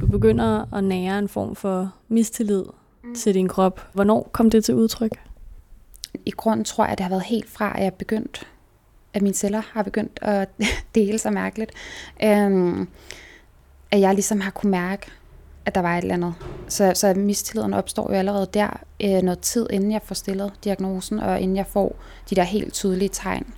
Du 0.00 0.06
begynder 0.06 0.74
at 0.74 0.84
nære 0.84 1.18
en 1.18 1.28
form 1.28 1.56
for 1.56 1.92
mistillid 2.08 2.64
mm. 3.04 3.14
til 3.14 3.34
din 3.34 3.48
krop. 3.48 3.80
Hvornår 3.92 4.28
kom 4.32 4.50
det 4.50 4.64
til 4.64 4.74
udtryk? 4.74 5.12
Grunden 6.36 6.64
tror 6.64 6.84
jeg, 6.84 6.92
at 6.92 6.98
det 6.98 7.04
har 7.04 7.10
været 7.10 7.22
helt 7.22 7.50
fra, 7.50 7.78
at 7.78 7.84
jeg 7.84 7.94
begyndt, 7.94 8.46
at 9.14 9.22
mine 9.22 9.34
celler 9.34 9.62
har 9.72 9.82
begyndt 9.82 10.18
at 10.22 10.48
dele 10.94 11.18
sig 11.18 11.32
mærkeligt. 11.32 11.72
Øhm, 12.22 12.88
at 13.90 14.00
jeg 14.00 14.14
ligesom 14.14 14.40
har 14.40 14.50
kunne 14.50 14.70
mærke, 14.70 15.10
at 15.66 15.74
der 15.74 15.80
var 15.80 15.98
et 15.98 16.02
eller 16.02 16.14
andet. 16.14 16.34
Så, 16.68 16.92
så 16.94 17.14
mistilliden 17.14 17.74
opstår 17.74 18.12
jo 18.12 18.18
allerede 18.18 18.48
der 18.54 18.80
øh, 19.02 19.22
noget 19.22 19.40
tid, 19.40 19.66
inden 19.70 19.92
jeg 19.92 20.02
får 20.04 20.14
stillet 20.14 20.52
diagnosen, 20.64 21.20
og 21.20 21.40
inden 21.40 21.56
jeg 21.56 21.66
får 21.66 21.96
de 22.30 22.34
der 22.34 22.42
helt 22.42 22.74
tydelige 22.74 23.08
tegn 23.08 23.54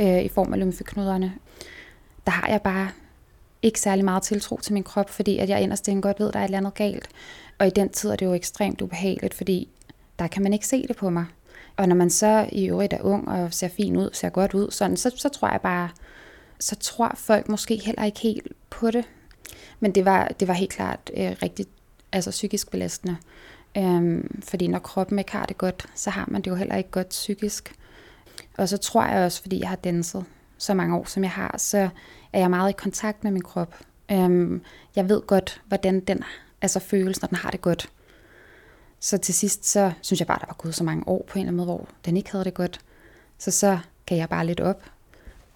øh, 0.00 0.22
i 0.22 0.28
form 0.28 0.52
af 0.52 0.60
lymfeknuderne. 0.60 1.32
Der 2.26 2.32
har 2.32 2.48
jeg 2.48 2.62
bare 2.62 2.88
ikke 3.62 3.80
særlig 3.80 4.04
meget 4.04 4.22
tiltro 4.22 4.60
til 4.60 4.72
min 4.72 4.82
krop, 4.82 5.10
fordi 5.10 5.38
at 5.38 5.48
jeg 5.48 5.60
inderst 5.60 5.88
godt 6.00 6.20
ved, 6.20 6.28
at 6.28 6.34
der 6.34 6.40
er 6.40 6.44
et 6.44 6.48
eller 6.48 6.58
andet 6.58 6.74
galt. 6.74 7.08
Og 7.58 7.66
i 7.66 7.70
den 7.70 7.88
tid 7.88 8.10
er 8.10 8.16
det 8.16 8.26
jo 8.26 8.34
ekstremt 8.34 8.82
ubehageligt, 8.82 9.34
fordi 9.34 9.68
der 10.18 10.26
kan 10.26 10.42
man 10.42 10.52
ikke 10.52 10.66
se 10.66 10.86
det 10.88 10.96
på 10.96 11.10
mig. 11.10 11.24
Og 11.76 11.88
når 11.88 11.96
man 11.96 12.10
så 12.10 12.48
i 12.52 12.66
øvrigt 12.66 12.92
er 12.92 13.02
ung 13.02 13.28
og 13.28 13.54
ser 13.54 13.68
fin 13.68 13.96
ud, 13.96 14.10
ser 14.12 14.28
godt 14.28 14.54
ud, 14.54 14.70
sådan, 14.70 14.96
så, 14.96 15.12
så 15.16 15.28
tror 15.28 15.48
jeg 15.50 15.60
bare, 15.60 15.88
så 16.60 16.76
tror 16.76 17.12
folk 17.16 17.48
måske 17.48 17.76
heller 17.76 18.04
ikke 18.04 18.20
helt 18.20 18.52
på 18.70 18.90
det. 18.90 19.04
Men 19.80 19.92
det 19.92 20.04
var, 20.04 20.28
det 20.40 20.48
var 20.48 20.54
helt 20.54 20.72
klart 20.72 21.10
øh, 21.16 21.36
rigtig 21.42 21.66
altså 22.12 22.30
psykisk 22.30 22.70
belastende. 22.70 23.16
Øhm, 23.76 24.40
fordi 24.44 24.66
når 24.66 24.78
kroppen 24.78 25.18
ikke 25.18 25.32
har 25.32 25.46
det 25.46 25.58
godt, 25.58 25.86
så 25.94 26.10
har 26.10 26.24
man 26.28 26.42
det 26.42 26.50
jo 26.50 26.54
heller 26.54 26.76
ikke 26.76 26.90
godt 26.90 27.08
psykisk. 27.08 27.74
Og 28.56 28.68
så 28.68 28.76
tror 28.76 29.04
jeg 29.04 29.24
også, 29.24 29.42
fordi 29.42 29.60
jeg 29.60 29.68
har 29.68 29.76
danset 29.76 30.24
så 30.58 30.74
mange 30.74 30.96
år, 30.96 31.04
som 31.04 31.22
jeg 31.22 31.30
har, 31.30 31.54
så 31.58 31.88
er 32.32 32.38
jeg 32.38 32.50
meget 32.50 32.70
i 32.70 32.74
kontakt 32.78 33.24
med 33.24 33.32
min 33.32 33.42
krop. 33.42 33.74
Øhm, 34.12 34.62
jeg 34.96 35.08
ved 35.08 35.22
godt, 35.22 35.62
hvordan 35.66 36.00
den 36.00 36.24
altså 36.62 36.80
føles, 36.80 37.22
når 37.22 37.26
den 37.26 37.36
har 37.36 37.50
det 37.50 37.60
godt. 37.60 37.88
Så 39.06 39.18
til 39.18 39.34
sidst, 39.34 39.66
så 39.66 39.92
synes 40.00 40.20
jeg 40.20 40.26
bare, 40.26 40.38
der 40.38 40.46
var 40.46 40.56
gået 40.58 40.74
så 40.74 40.84
mange 40.84 41.08
år 41.08 41.24
på 41.28 41.38
en 41.38 41.40
eller 41.40 41.48
anden 41.48 41.56
måde, 41.56 41.66
hvor 41.66 41.88
den 42.04 42.16
ikke 42.16 42.30
havde 42.30 42.44
det 42.44 42.54
godt. 42.54 42.80
Så 43.38 43.50
så 43.50 43.78
kan 44.06 44.18
jeg 44.18 44.28
bare 44.28 44.46
lidt 44.46 44.60
op. 44.60 44.82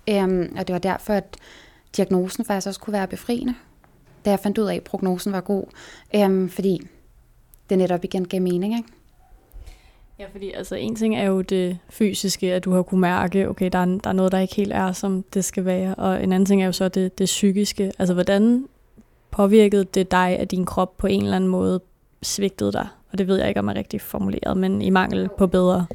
Øhm, 0.08 0.54
og 0.58 0.66
det 0.66 0.72
var 0.72 0.78
derfor, 0.78 1.12
at 1.12 1.36
diagnosen 1.96 2.44
faktisk 2.44 2.66
også 2.66 2.80
kunne 2.80 2.92
være 2.92 3.06
befriende, 3.06 3.54
da 4.24 4.30
jeg 4.30 4.40
fandt 4.40 4.58
ud 4.58 4.66
af, 4.66 4.74
at 4.74 4.82
prognosen 4.82 5.32
var 5.32 5.40
god. 5.40 5.64
Øhm, 6.14 6.48
fordi 6.48 6.80
det 7.70 7.78
netop 7.78 8.04
igen 8.04 8.28
gav 8.28 8.42
mening, 8.42 8.76
ikke? 8.76 8.88
Ja, 10.18 10.26
fordi 10.32 10.52
altså 10.52 10.74
en 10.74 10.96
ting 10.96 11.16
er 11.16 11.24
jo 11.24 11.40
det 11.40 11.78
fysiske, 11.88 12.52
at 12.52 12.64
du 12.64 12.72
har 12.72 12.82
kunne 12.82 13.00
mærke, 13.00 13.48
okay, 13.48 13.68
der 13.72 13.78
er, 13.78 13.84
der 13.84 14.10
er 14.10 14.12
noget, 14.12 14.32
der 14.32 14.38
ikke 14.38 14.54
helt 14.54 14.72
er, 14.72 14.92
som 14.92 15.22
det 15.22 15.44
skal 15.44 15.64
være. 15.64 15.94
Og 15.94 16.24
en 16.24 16.32
anden 16.32 16.46
ting 16.46 16.62
er 16.62 16.66
jo 16.66 16.72
så 16.72 16.88
det, 16.88 17.18
det 17.18 17.24
psykiske. 17.24 17.92
Altså, 17.98 18.14
hvordan 18.14 18.68
påvirkede 19.30 19.84
det 19.84 20.10
dig, 20.10 20.38
at 20.38 20.50
din 20.50 20.66
krop 20.66 20.98
på 20.98 21.06
en 21.06 21.22
eller 21.22 21.36
anden 21.36 21.50
måde 21.50 21.80
svigtede 22.22 22.72
dig? 22.72 22.88
Og 23.12 23.18
det 23.18 23.28
ved 23.28 23.38
jeg 23.38 23.48
ikke, 23.48 23.60
om 23.60 23.68
jeg 23.68 23.74
er 23.74 23.78
rigtig 23.78 24.00
formuleret, 24.00 24.56
men 24.56 24.82
i 24.82 24.90
mangel 24.90 25.28
på 25.38 25.46
bedre. 25.46 25.86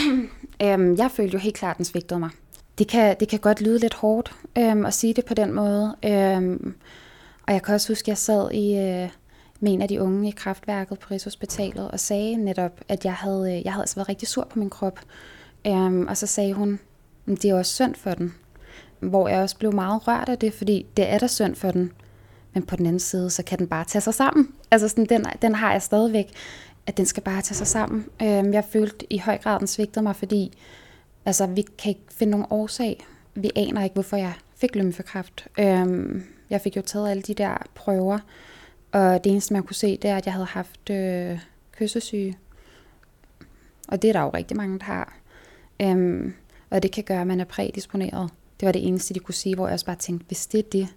øhm, 0.62 0.96
jeg 0.96 1.10
følte 1.10 1.34
jo 1.34 1.38
helt 1.38 1.56
klart, 1.56 1.74
at 1.74 1.76
den 1.76 1.84
svigtede 1.84 2.20
mig. 2.20 2.30
Det 2.78 2.88
kan, 2.88 3.16
det 3.20 3.28
kan 3.28 3.38
godt 3.38 3.60
lyde 3.60 3.78
lidt 3.78 3.94
hårdt 3.94 4.32
øhm, 4.58 4.86
at 4.86 4.94
sige 4.94 5.14
det 5.14 5.24
på 5.24 5.34
den 5.34 5.52
måde. 5.52 5.96
Øhm, 6.04 6.74
og 7.46 7.52
jeg 7.52 7.62
kan 7.62 7.74
også 7.74 7.92
huske, 7.92 8.04
at 8.04 8.08
jeg 8.08 8.18
sad 8.18 8.50
i, 8.50 8.76
øh, 8.76 9.08
med 9.60 9.72
en 9.72 9.82
af 9.82 9.88
de 9.88 10.02
unge 10.02 10.28
i 10.28 10.30
kraftværket 10.30 10.98
på 10.98 11.06
Rigshospitalet 11.10 11.90
og 11.90 12.00
sagde 12.00 12.36
netop, 12.36 12.80
at 12.88 13.04
jeg 13.04 13.14
havde, 13.14 13.56
øh, 13.56 13.64
jeg 13.64 13.72
havde 13.72 13.82
altså 13.82 13.96
været 13.96 14.08
rigtig 14.08 14.28
sur 14.28 14.46
på 14.50 14.58
min 14.58 14.70
krop. 14.70 15.00
Øhm, 15.66 16.06
og 16.08 16.16
så 16.16 16.26
sagde 16.26 16.52
hun, 16.52 16.80
at 17.26 17.42
det 17.42 17.50
er 17.50 17.54
også 17.54 17.74
synd 17.74 17.94
for 17.94 18.10
den. 18.10 18.34
Hvor 19.00 19.28
jeg 19.28 19.42
også 19.42 19.56
blev 19.56 19.74
meget 19.74 20.08
rørt 20.08 20.28
af 20.28 20.38
det, 20.38 20.54
fordi 20.54 20.86
det 20.96 21.12
er 21.12 21.18
da 21.18 21.26
synd 21.26 21.54
for 21.54 21.70
den. 21.70 21.92
Men 22.54 22.62
på 22.62 22.76
den 22.76 22.86
anden 22.86 23.00
side, 23.00 23.30
så 23.30 23.42
kan 23.42 23.58
den 23.58 23.68
bare 23.68 23.84
tage 23.84 24.02
sig 24.02 24.14
sammen. 24.14 24.54
Altså 24.70 24.88
sådan, 24.88 25.06
den, 25.06 25.26
den 25.42 25.54
har 25.54 25.72
jeg 25.72 25.82
stadigvæk, 25.82 26.32
at 26.86 26.96
den 26.96 27.06
skal 27.06 27.22
bare 27.22 27.42
tage 27.42 27.56
sig 27.56 27.66
sammen. 27.66 28.06
Øhm, 28.22 28.52
jeg 28.52 28.64
følte 28.64 29.12
i 29.12 29.18
høj 29.18 29.38
grad, 29.38 29.58
den 29.58 29.66
svigtede 29.66 30.02
mig, 30.02 30.16
fordi 30.16 30.58
altså, 31.24 31.46
vi 31.46 31.64
kan 31.78 31.88
ikke 31.88 32.04
finde 32.10 32.30
nogen 32.30 32.46
årsag. 32.50 33.06
Vi 33.34 33.50
aner 33.56 33.84
ikke, 33.84 33.94
hvorfor 33.94 34.16
jeg 34.16 34.32
fik 34.56 34.76
lymfekræft. 34.76 35.46
Øhm, 35.58 36.24
jeg 36.50 36.60
fik 36.60 36.76
jo 36.76 36.82
taget 36.82 37.10
alle 37.10 37.22
de 37.22 37.34
der 37.34 37.56
prøver, 37.74 38.18
og 38.92 39.24
det 39.24 39.32
eneste, 39.32 39.52
man 39.52 39.62
kunne 39.62 39.76
se, 39.76 39.96
det 39.96 40.10
er, 40.10 40.16
at 40.16 40.26
jeg 40.26 40.34
havde 40.34 40.46
haft 40.46 40.90
øh, 40.90 41.38
kyssesyge. 41.72 42.38
Og 43.88 44.02
det 44.02 44.08
er 44.08 44.12
der 44.12 44.20
jo 44.20 44.30
rigtig 44.30 44.56
mange, 44.56 44.78
der 44.78 44.84
har. 44.84 45.16
Øhm, 45.82 46.34
og 46.70 46.82
det 46.82 46.92
kan 46.92 47.04
gøre, 47.04 47.20
at 47.20 47.26
man 47.26 47.40
er 47.40 47.44
prædisponeret. 47.44 48.30
Det 48.60 48.66
var 48.66 48.72
det 48.72 48.86
eneste, 48.86 49.14
de 49.14 49.18
kunne 49.18 49.34
sige, 49.34 49.54
hvor 49.54 49.66
jeg 49.66 49.72
også 49.72 49.86
bare 49.86 49.96
tænkte, 49.96 50.26
hvis 50.26 50.46
det 50.46 50.58
er 50.58 50.70
det, 50.72 50.88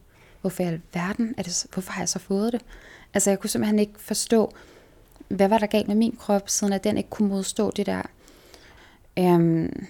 hvorfor 0.41 0.63
i 0.63 0.65
alverden 0.65 1.33
er 1.37 1.43
det, 1.43 1.65
hvorfor 1.73 1.91
har 1.91 2.01
jeg 2.01 2.09
så 2.09 2.19
fået 2.19 2.53
det? 2.53 2.61
Altså 3.13 3.29
jeg 3.29 3.39
kunne 3.39 3.49
simpelthen 3.49 3.79
ikke 3.79 3.93
forstå, 3.97 4.51
hvad 5.27 5.47
var 5.47 5.57
der 5.57 5.67
galt 5.67 5.87
med 5.87 5.95
min 5.95 6.15
krop, 6.19 6.49
siden 6.49 6.73
at 6.73 6.83
den 6.83 6.97
ikke 6.97 7.09
kunne 7.09 7.29
modstå 7.29 7.71
det 7.71 7.85
der. 7.85 8.01
Øhm, 9.19 9.87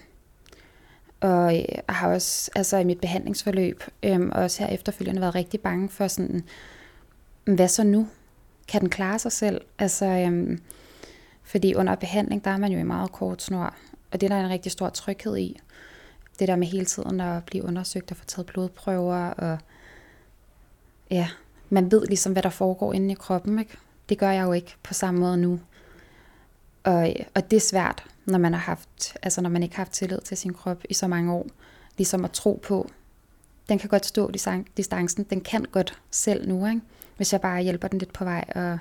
Og 1.21 1.55
øh, 1.55 1.65
jeg 1.69 1.83
har 1.89 2.09
også 2.13 2.51
altså 2.55 2.77
i 2.77 2.83
mit 2.83 2.99
behandlingsforløb, 3.01 3.83
øhm, 4.03 4.31
også 4.35 4.63
her 4.63 4.69
efterfølgende 4.69 5.21
været 5.21 5.35
rigtig 5.35 5.59
bange 5.59 5.89
for 5.89 6.07
sådan, 6.07 6.43
hvad 7.45 7.67
så 7.67 7.83
nu? 7.83 8.07
Kan 8.67 8.81
den 8.81 8.89
klare 8.89 9.19
sig 9.19 9.31
selv? 9.31 9.61
Altså, 9.79 10.05
øhm, 10.05 10.61
fordi 11.43 11.75
under 11.75 11.95
behandling, 11.95 12.45
der 12.45 12.51
er 12.51 12.57
man 12.57 12.71
jo 12.71 12.79
i 12.79 12.83
meget 12.83 13.11
kort 13.11 13.41
snor, 13.41 13.75
og 14.11 14.21
det 14.21 14.31
er 14.31 14.35
der 14.35 14.43
en 14.43 14.49
rigtig 14.49 14.71
stor 14.71 14.89
tryghed 14.89 15.37
i. 15.37 15.59
Det 16.39 16.47
der 16.47 16.55
med 16.55 16.67
hele 16.67 16.85
tiden 16.85 17.21
at 17.21 17.45
blive 17.45 17.63
undersøgt 17.63 18.11
og 18.11 18.17
få 18.17 18.25
taget 18.25 18.45
blodprøver, 18.45 19.27
og 19.29 19.57
ja, 21.11 21.29
man 21.69 21.91
ved 21.91 22.05
ligesom, 22.07 22.31
hvad 22.31 22.43
der 22.43 22.49
foregår 22.49 22.93
inde 22.93 23.11
i 23.11 23.15
kroppen, 23.19 23.59
ikke? 23.59 23.77
Det 24.09 24.17
gør 24.17 24.31
jeg 24.31 24.43
jo 24.43 24.53
ikke 24.53 24.75
på 24.83 24.93
samme 24.93 25.19
måde 25.19 25.37
nu. 25.37 25.59
Og, 26.83 27.13
og 27.35 27.51
det 27.51 27.57
er 27.57 27.61
svært, 27.61 28.03
når 28.25 28.37
man 28.37 28.53
har 28.53 28.59
haft, 28.59 29.17
altså 29.21 29.41
når 29.41 29.49
man 29.49 29.63
ikke 29.63 29.75
har 29.75 29.83
haft 29.83 29.91
tillid 29.91 30.21
til 30.21 30.37
sin 30.37 30.53
krop 30.53 30.83
i 30.89 30.93
så 30.93 31.07
mange 31.07 31.33
år. 31.33 31.47
Ligesom 31.97 32.25
at 32.25 32.31
tro 32.31 32.61
på, 32.63 32.89
den 33.69 33.79
kan 33.79 33.89
godt 33.89 34.05
stå 34.05 34.31
distancen, 34.77 35.23
den 35.23 35.41
kan 35.41 35.65
godt 35.71 36.01
selv 36.11 36.47
nu, 36.47 36.67
ikke? 36.67 36.81
hvis 37.17 37.33
jeg 37.33 37.41
bare 37.41 37.63
hjælper 37.63 37.87
den 37.87 37.99
lidt 37.99 38.13
på 38.13 38.23
vej 38.23 38.45
og 38.55 38.79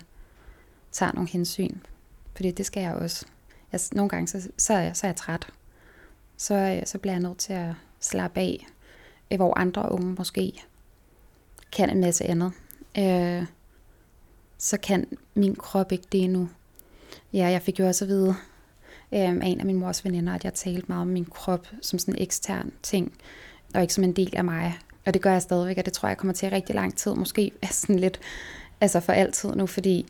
tager 0.93 1.13
nogle 1.13 1.29
hensyn. 1.29 1.77
Fordi 2.35 2.51
det 2.51 2.67
skal 2.67 2.83
jeg 2.83 2.95
også. 2.95 3.27
Jeg, 3.73 3.81
nogle 3.93 4.09
gange 4.09 4.29
så, 4.29 4.49
så, 4.59 4.75
er 4.75 4.81
jeg, 4.81 4.97
så 4.97 5.07
er 5.07 5.09
jeg 5.09 5.17
træt. 5.17 5.47
Så, 6.37 6.83
så 6.85 6.99
bliver 6.99 7.15
jeg 7.15 7.23
nødt 7.23 7.39
til 7.39 7.53
at 7.53 7.75
slappe 8.01 8.41
af, 8.41 8.67
hvor 9.37 9.59
andre 9.59 9.93
unge 9.93 10.15
måske 10.19 10.65
kan 11.73 11.91
en 11.91 12.01
masse 12.01 12.25
andet. 12.25 12.53
Øh, 12.99 13.47
så 14.59 14.77
kan 14.77 15.07
min 15.35 15.55
krop 15.55 15.93
ikke 15.93 16.07
det 16.13 16.25
endnu. 16.25 16.49
Ja, 17.33 17.47
jeg 17.47 17.63
fik 17.63 17.79
jo 17.79 17.87
også 17.87 18.05
at 18.05 18.09
vide 18.09 18.35
øh, 19.13 19.21
af 19.21 19.47
en 19.47 19.61
af 19.61 19.67
min 19.67 19.79
mors 19.79 20.05
veninder, 20.05 20.35
at 20.35 20.45
jeg 20.45 20.55
talte 20.55 20.85
meget 20.89 21.03
om 21.03 21.09
min 21.09 21.25
krop 21.25 21.67
som 21.83 21.99
sådan 21.99 22.15
en 22.15 22.23
ekstern 22.23 22.73
ting, 22.83 23.13
og 23.75 23.83
ikke 23.83 23.95
som 23.95 24.05
en 24.05 24.13
del 24.13 24.37
af 24.37 24.45
mig. 24.45 24.79
Og 25.07 25.15
det 25.15 25.23
gør 25.23 25.33
jeg 25.33 25.43
stadigvæk, 25.43 25.79
og 25.79 25.85
det 25.85 25.93
tror 25.93 26.09
jeg 26.09 26.19
kommer 26.19 26.35
til 26.35 26.51
rigtig 26.51 26.75
lang 26.75 26.97
tid. 26.97 27.15
Måske 27.15 27.51
er 27.63 27.67
sådan 27.71 27.99
lidt, 27.99 28.21
altså 28.81 29.01
for 29.01 29.13
altid 29.13 29.51
nu, 29.51 29.67
fordi 29.67 30.07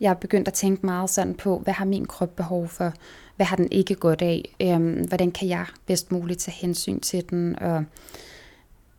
jeg 0.00 0.10
er 0.10 0.14
begyndt 0.14 0.48
at 0.48 0.54
tænke 0.54 0.86
meget 0.86 1.10
sådan 1.10 1.34
på, 1.34 1.58
hvad 1.58 1.74
har 1.74 1.84
min 1.84 2.06
krop 2.06 2.36
behov 2.36 2.68
for? 2.68 2.92
Hvad 3.36 3.46
har 3.46 3.56
den 3.56 3.72
ikke 3.72 3.94
godt 3.94 4.22
af? 4.22 4.54
Øhm, 4.62 5.04
hvordan 5.08 5.30
kan 5.30 5.48
jeg 5.48 5.66
bedst 5.86 6.12
muligt 6.12 6.40
tage 6.40 6.54
hensyn 6.54 7.00
til 7.00 7.30
den? 7.30 7.58
Og 7.58 7.84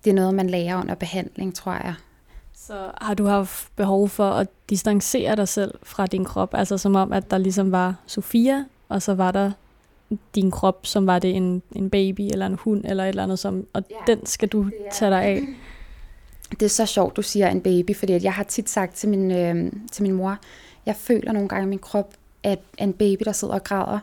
det 0.03 0.10
er 0.10 0.13
noget, 0.13 0.34
man 0.34 0.50
lærer 0.50 0.79
under 0.79 0.96
behandling, 0.96 1.56
tror 1.56 1.74
jeg. 1.74 1.94
Så 2.67 2.91
har 3.01 3.13
du 3.13 3.25
haft 3.25 3.75
behov 3.75 4.09
for 4.09 4.29
at 4.29 4.47
distancere 4.69 5.36
dig 5.36 5.47
selv 5.47 5.74
fra 5.83 6.05
din 6.05 6.25
krop? 6.25 6.53
Altså 6.53 6.77
som 6.77 6.95
om, 6.95 7.13
at 7.13 7.31
der 7.31 7.38
ligesom 7.38 7.71
var 7.71 7.95
Sofia, 8.07 8.65
og 8.89 9.01
så 9.01 9.13
var 9.13 9.31
der 9.31 9.51
din 10.36 10.51
krop, 10.51 10.86
som 10.86 11.07
var 11.07 11.19
det 11.19 11.36
en, 11.36 11.62
en 11.71 11.89
baby 11.89 12.21
eller 12.21 12.45
en 12.45 12.55
hund 12.55 12.86
eller 12.86 13.03
et 13.03 13.09
eller 13.09 13.24
andet, 13.24 13.39
som, 13.39 13.67
og 13.74 13.83
ja, 13.89 14.13
den 14.13 14.25
skal 14.25 14.47
du 14.47 14.69
tage 14.91 15.12
dig 15.12 15.24
af. 15.24 15.43
Det 16.50 16.62
er 16.62 16.69
så 16.69 16.86
sjovt, 16.86 17.17
du 17.17 17.21
siger 17.21 17.50
en 17.50 17.62
baby, 17.62 17.95
fordi 17.95 18.24
jeg 18.24 18.33
har 18.33 18.43
tit 18.43 18.69
sagt 18.69 18.95
til 18.95 19.09
min, 19.09 19.31
øh, 19.31 19.71
til 19.91 20.03
min 20.03 20.13
mor, 20.13 20.38
jeg 20.86 20.95
føler 20.95 21.31
nogle 21.31 21.50
gange, 21.50 21.62
at 21.62 21.69
min 21.69 21.79
krop 21.79 22.13
er 22.43 22.55
en 22.77 22.93
baby, 22.93 23.24
der 23.25 23.31
sidder 23.31 23.53
og 23.53 23.63
græder, 23.63 24.00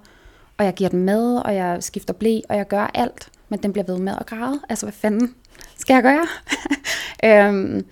og 0.59 0.65
jeg 0.65 0.75
giver 0.75 0.91
den 0.91 1.03
med, 1.03 1.37
og 1.37 1.55
jeg 1.55 1.83
skifter 1.83 2.15
blæ, 2.15 2.41
og 2.49 2.57
jeg 2.57 2.69
gør 2.69 2.91
alt, 2.95 3.29
men 3.49 3.63
den 3.63 3.73
bliver 3.73 3.87
ved 3.87 3.99
med 3.99 4.15
at 4.21 4.27
græde. 4.27 4.61
Altså, 4.69 4.87
hvad 4.87 4.93
fanden 4.93 5.35
skal 5.77 5.95
jeg 5.95 6.03
gøre? 6.03 6.27
øhm, 7.49 7.87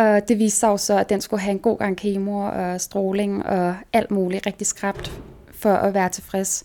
og 0.00 0.28
det 0.28 0.38
viste 0.38 0.58
sig 0.58 0.68
jo 0.68 0.76
så, 0.76 0.98
at 0.98 1.08
den 1.08 1.20
skulle 1.20 1.40
have 1.40 1.52
en 1.52 1.58
god 1.58 1.78
gang 1.78 1.96
kemo 1.96 2.40
og 2.40 2.80
stråling 2.80 3.46
og 3.46 3.76
alt 3.92 4.10
muligt 4.10 4.46
rigtig 4.46 4.66
skræbt 4.66 5.12
for 5.52 5.72
at 5.72 5.94
være 5.94 6.08
tilfreds. 6.08 6.64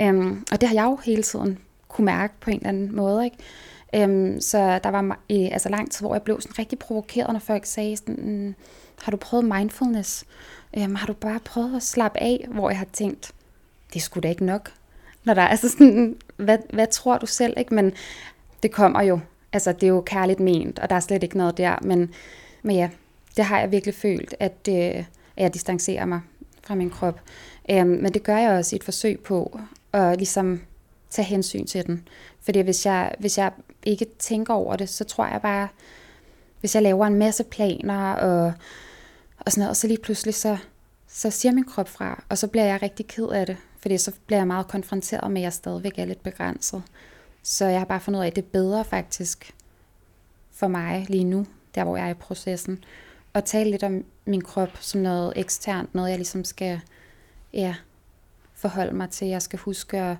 Øhm, 0.00 0.44
og 0.52 0.60
det 0.60 0.68
har 0.68 0.74
jeg 0.74 0.84
jo 0.84 0.98
hele 1.04 1.22
tiden 1.22 1.58
kunne 1.88 2.04
mærke 2.04 2.34
på 2.40 2.50
en 2.50 2.56
eller 2.56 2.68
anden 2.68 2.96
måde. 2.96 3.24
Ikke? 3.24 3.36
Øhm, 3.94 4.40
så 4.40 4.80
der 4.84 4.90
var 4.90 5.02
øh, 5.30 5.48
altså 5.52 5.68
lang 5.68 5.90
tid, 5.90 6.06
hvor 6.06 6.14
jeg 6.14 6.22
blev 6.22 6.40
sådan 6.40 6.58
rigtig 6.58 6.78
provokeret, 6.78 7.32
når 7.32 7.40
folk 7.40 7.66
sagde 7.66 7.96
sådan, 7.96 8.16
mm, 8.18 8.54
har 9.02 9.10
du 9.10 9.16
prøvet 9.16 9.44
mindfulness? 9.44 10.24
Øhm, 10.76 10.94
har 10.94 11.06
du 11.06 11.12
bare 11.12 11.40
prøvet 11.44 11.76
at 11.76 11.82
slappe 11.82 12.18
af? 12.20 12.46
Hvor 12.48 12.70
jeg 12.70 12.78
har 12.78 12.86
tænkt, 12.92 13.32
det 13.94 14.02
skulle 14.02 14.22
da 14.22 14.28
ikke 14.28 14.44
nok. 14.44 14.72
Når 15.24 15.34
der 15.34 15.42
er 15.42 15.48
altså 15.48 15.68
sådan, 15.68 16.16
hvad, 16.36 16.58
hvad 16.72 16.86
tror 16.86 17.18
du 17.18 17.26
selv? 17.26 17.54
Ikke? 17.56 17.74
Men 17.74 17.92
det 18.62 18.72
kommer 18.72 19.02
jo. 19.02 19.20
Altså, 19.52 19.72
det 19.72 19.82
er 19.82 19.88
jo 19.88 20.00
kærligt 20.00 20.40
ment, 20.40 20.78
og 20.78 20.90
der 20.90 20.96
er 20.96 21.00
slet 21.00 21.22
ikke 21.22 21.36
noget 21.36 21.58
der. 21.58 21.76
Men, 21.82 22.10
men 22.62 22.76
ja, 22.76 22.90
det 23.36 23.44
har 23.44 23.60
jeg 23.60 23.70
virkelig 23.70 23.94
følt, 23.94 24.34
at, 24.40 24.68
øh, 24.68 24.74
at 24.76 25.04
jeg 25.36 25.54
distancerer 25.54 26.04
mig 26.04 26.20
fra 26.62 26.74
min 26.74 26.90
krop. 26.90 27.20
Øhm, 27.70 27.88
men 27.88 28.14
det 28.14 28.22
gør 28.22 28.36
jeg 28.36 28.50
også 28.50 28.76
i 28.76 28.78
et 28.78 28.84
forsøg 28.84 29.20
på 29.20 29.60
at 29.92 30.16
ligesom 30.16 30.60
tage 31.10 31.26
hensyn 31.26 31.66
til 31.66 31.86
den. 31.86 32.08
Fordi 32.40 32.60
hvis 32.60 32.86
jeg, 32.86 33.14
hvis 33.18 33.38
jeg 33.38 33.52
ikke 33.82 34.06
tænker 34.18 34.54
over 34.54 34.76
det, 34.76 34.88
så 34.88 35.04
tror 35.04 35.26
jeg 35.26 35.42
bare, 35.42 35.68
hvis 36.60 36.74
jeg 36.74 36.82
laver 36.82 37.06
en 37.06 37.14
masse 37.14 37.44
planer 37.44 38.12
og, 38.12 38.52
og 39.38 39.52
sådan 39.52 39.60
noget, 39.60 39.70
og 39.70 39.76
så 39.76 39.86
lige 39.86 40.00
pludselig 40.02 40.34
så, 40.34 40.56
så 41.08 41.30
siger 41.30 41.52
min 41.52 41.64
krop 41.64 41.88
fra, 41.88 42.24
og 42.28 42.38
så 42.38 42.46
bliver 42.46 42.64
jeg 42.64 42.82
rigtig 42.82 43.06
ked 43.06 43.28
af 43.28 43.46
det, 43.46 43.56
fordi 43.78 43.98
så 43.98 44.12
bliver 44.26 44.38
jeg 44.38 44.46
meget 44.46 44.68
konfronteret 44.68 45.30
med, 45.30 45.40
at 45.40 45.44
jeg 45.44 45.52
stadigvæk 45.52 45.98
er 45.98 46.04
lidt 46.04 46.22
begrænset. 46.22 46.82
Så 47.42 47.66
jeg 47.66 47.80
har 47.80 47.84
bare 47.84 48.00
fundet 48.00 48.18
ud 48.18 48.24
af, 48.24 48.28
at 48.28 48.36
det 48.36 48.44
er 48.44 48.48
bedre 48.52 48.84
faktisk 48.84 49.54
for 50.52 50.68
mig 50.68 51.06
lige 51.08 51.24
nu, 51.24 51.46
der 51.74 51.84
hvor 51.84 51.96
jeg 51.96 52.06
er 52.06 52.10
i 52.10 52.14
processen, 52.14 52.84
at 53.34 53.44
tale 53.44 53.70
lidt 53.70 53.82
om 53.82 54.04
min 54.24 54.40
krop 54.40 54.68
som 54.80 55.00
noget 55.00 55.32
eksternt, 55.36 55.94
noget 55.94 56.10
jeg 56.10 56.18
ligesom 56.18 56.44
skal 56.44 56.80
ja, 57.52 57.74
forholde 58.54 58.92
mig 58.92 59.10
til. 59.10 59.28
Jeg 59.28 59.42
skal 59.42 59.58
huske 59.58 59.98
at 59.98 60.16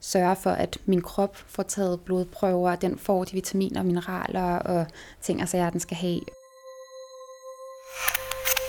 sørge 0.00 0.36
for, 0.36 0.50
at 0.50 0.78
min 0.84 1.02
krop 1.02 1.36
får 1.36 1.62
taget 1.62 2.00
blodprøver, 2.00 2.70
at 2.70 2.82
den 2.82 2.98
får 2.98 3.24
de 3.24 3.32
vitaminer 3.32 3.80
og 3.80 3.86
mineraler 3.86 4.58
og 4.58 4.86
ting, 5.22 5.40
altså 5.40 5.56
jeg 5.56 5.72
den 5.72 5.80
skal 5.80 5.96
have. 5.96 6.20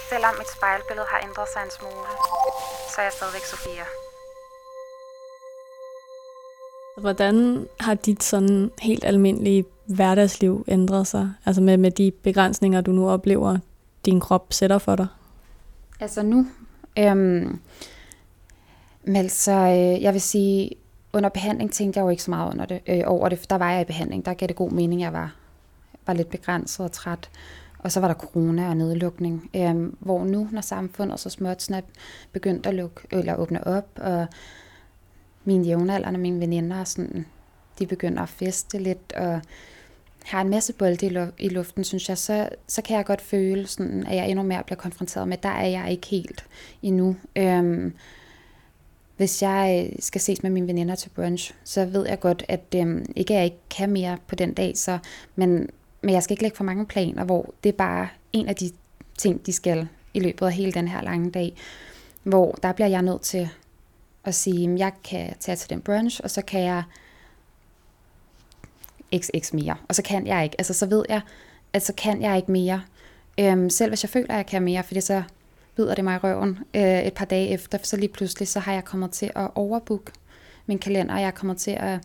Selvom 0.10 0.34
mit 0.38 0.50
spejlbillede 0.58 1.08
har 1.10 1.20
ændret 1.28 1.48
sig 1.54 1.62
en 1.66 1.72
smule, 1.80 2.12
så 2.92 2.96
er 2.98 3.04
jeg 3.04 3.14
stadigvæk 3.14 3.46
Sofia. 3.46 4.07
Hvordan 6.98 7.68
har 7.80 7.94
dit 7.94 8.24
sådan 8.24 8.72
helt 8.82 9.06
almindelige 9.06 9.66
hverdagsliv 9.86 10.66
ændret 10.68 11.08
sig? 11.08 11.32
Altså 11.46 11.62
med, 11.62 11.78
med 11.78 11.92
de 11.92 12.12
begrænsninger, 12.12 12.82
du 12.82 12.92
nu 12.92 13.10
oplever, 13.10 13.58
din 14.06 14.20
krop 14.20 14.54
sætter 14.54 14.78
for 14.78 14.96
dig? 14.96 15.08
Altså 16.00 16.22
nu, 16.22 16.48
øhm, 17.00 17.60
men 19.04 19.16
altså, 19.16 19.52
øh, 19.52 20.02
jeg 20.02 20.14
vil 20.14 20.22
sige, 20.22 20.72
under 21.14 21.30
behandling 21.30 21.72
tænkte 21.72 21.98
jeg 21.98 22.04
jo 22.04 22.10
ikke 22.10 22.24
så 22.24 22.32
meget 22.32 22.52
under 22.52 22.66
det, 22.66 22.82
øh, 22.88 23.02
over 23.06 23.30
det, 23.30 23.40
for 23.40 23.46
der 23.46 23.58
var 23.58 23.72
jeg 23.72 23.82
i 23.82 23.86
behandling. 23.86 24.26
Der 24.26 24.34
gav 24.34 24.48
det 24.48 24.56
god 24.56 24.72
mening, 24.72 25.02
jeg 25.02 25.14
var, 25.14 25.36
var 26.08 26.14
lidt 26.14 26.30
begrænset 26.30 26.86
og 26.86 26.92
træt. 26.92 27.30
Og 27.80 27.92
så 27.92 28.00
var 28.00 28.08
der 28.08 28.16
corona 28.16 28.70
og 28.70 28.78
nedlukning, 28.78 29.50
øh, 29.56 29.92
hvor 30.00 30.24
nu, 30.24 30.48
når 30.52 30.62
samfundet 30.62 31.20
så 31.20 31.30
småt 31.30 31.62
snart 31.62 31.84
begyndte 32.32 32.70
at 32.70 32.76
lukke, 32.76 33.02
eller 33.12 33.36
åbne 33.36 33.68
op, 33.68 33.88
og 33.96 34.28
mine 35.48 35.66
jævnaldrende, 35.66 36.20
mine 36.20 36.40
veninder, 36.40 36.84
sådan, 36.84 37.26
de 37.80 37.86
begynder 37.86 38.24
at 38.24 38.30
feste 38.30 38.80
lidt, 38.80 39.14
og 39.14 39.42
har 40.26 40.42
en 40.42 40.50
masse 40.50 40.74
bolde 40.74 41.32
i 41.40 41.50
luften, 41.50 41.84
synes 41.84 42.10
jeg, 42.10 42.18
så, 42.18 42.50
så 42.68 42.82
kan 42.82 42.98
jeg 42.98 43.06
godt 43.06 43.22
føle, 43.22 43.68
sådan, 43.68 44.08
at 44.08 44.16
jeg 44.16 44.30
endnu 44.30 44.44
mere 44.44 44.64
bliver 44.64 44.78
konfronteret 44.78 45.28
med, 45.28 45.38
der 45.38 45.50
er 45.50 45.68
jeg 45.68 45.92
ikke 45.92 46.08
helt 46.08 46.46
endnu. 46.84 47.16
Øhm, 47.36 47.94
hvis 49.18 49.42
jeg 49.42 49.92
skal 50.00 50.22
ses 50.22 50.44
med 50.44 50.52
mine 50.52 50.68
veninder 50.68 50.96
til 50.96 51.10
brunch, 51.10 51.54
så 51.64 51.86
ved 51.86 52.08
jeg 52.08 52.20
godt, 52.20 52.46
at 52.48 52.64
øhm, 52.76 53.06
ikke 53.16 53.34
at 53.34 53.38
jeg 53.38 53.46
ikke 53.46 53.58
kan 53.70 53.92
mere 53.92 54.18
på 54.28 54.36
den 54.36 54.54
dag, 54.54 54.78
så, 54.78 54.98
men, 55.36 55.70
men 56.02 56.14
jeg 56.14 56.24
skal 56.24 56.34
ikke 56.34 56.44
lægge 56.44 56.58
for 56.58 56.64
mange 56.64 56.86
planer, 56.86 57.24
hvor 57.24 57.54
det 57.64 57.70
er 57.70 57.78
bare 57.78 58.08
en 58.34 58.48
af 58.48 58.56
de 58.56 58.72
ting, 59.18 59.46
de 59.46 59.54
skal 59.54 59.88
i 60.14 60.20
løbet 60.20 60.46
af 60.46 60.54
hele 60.54 60.72
den 60.72 60.88
her 60.88 61.02
lange 61.02 61.32
dag, 61.32 61.56
hvor 62.24 62.52
der 62.64 62.72
bliver 62.72 62.88
jeg 62.88 63.02
nødt 63.02 63.22
til 63.22 63.50
og 64.28 64.34
sige, 64.34 64.74
at 64.74 64.80
jeg 64.80 64.92
kan 65.04 65.34
tage 65.40 65.56
til 65.56 65.70
den 65.70 65.82
brunch, 65.82 66.22
og 66.24 66.32
så 66.32 66.42
kan 66.42 66.62
jeg 66.62 66.84
xx 69.16 69.54
mere, 69.54 69.76
og 69.90 69.96
så 69.96 70.02
kan 70.02 70.28
jeg 70.28 70.44
ikke. 70.44 70.56
Altså 70.60 70.74
så 70.74 70.86
ved 70.86 71.06
jeg, 71.10 71.22
at 71.74 71.84
så 71.84 71.94
kan 71.94 72.22
jeg 72.22 72.38
ikke 72.38 72.52
mere. 72.52 72.82
Øhm, 73.40 73.70
selv 73.70 73.92
hvis 73.92 74.04
jeg 74.04 74.10
føler, 74.10 74.30
at 74.30 74.38
jeg 74.38 74.46
kan 74.46 74.62
mere, 74.62 74.84
fordi 74.84 75.02
så 75.02 75.24
bider 75.76 75.96
det 75.96 76.04
mig 76.04 76.16
i 76.16 76.18
røven 76.18 76.60
øh, 76.74 77.00
et 77.00 77.14
par 77.14 77.26
dage 77.26 77.48
efter, 77.48 77.78
så 77.84 77.98
lige 77.98 78.10
pludselig, 78.10 78.48
så 78.48 78.60
har 78.60 78.74
jeg 78.74 78.86
kommet 78.86 79.12
til 79.12 79.32
at 79.36 79.50
overbooke 79.56 80.12
min 80.66 80.80
kalender, 80.80 81.14
og 81.14 81.22
jeg 81.22 81.28
er 81.28 81.32
kommet 81.32 81.58
til 81.58 81.72
at 81.72 82.00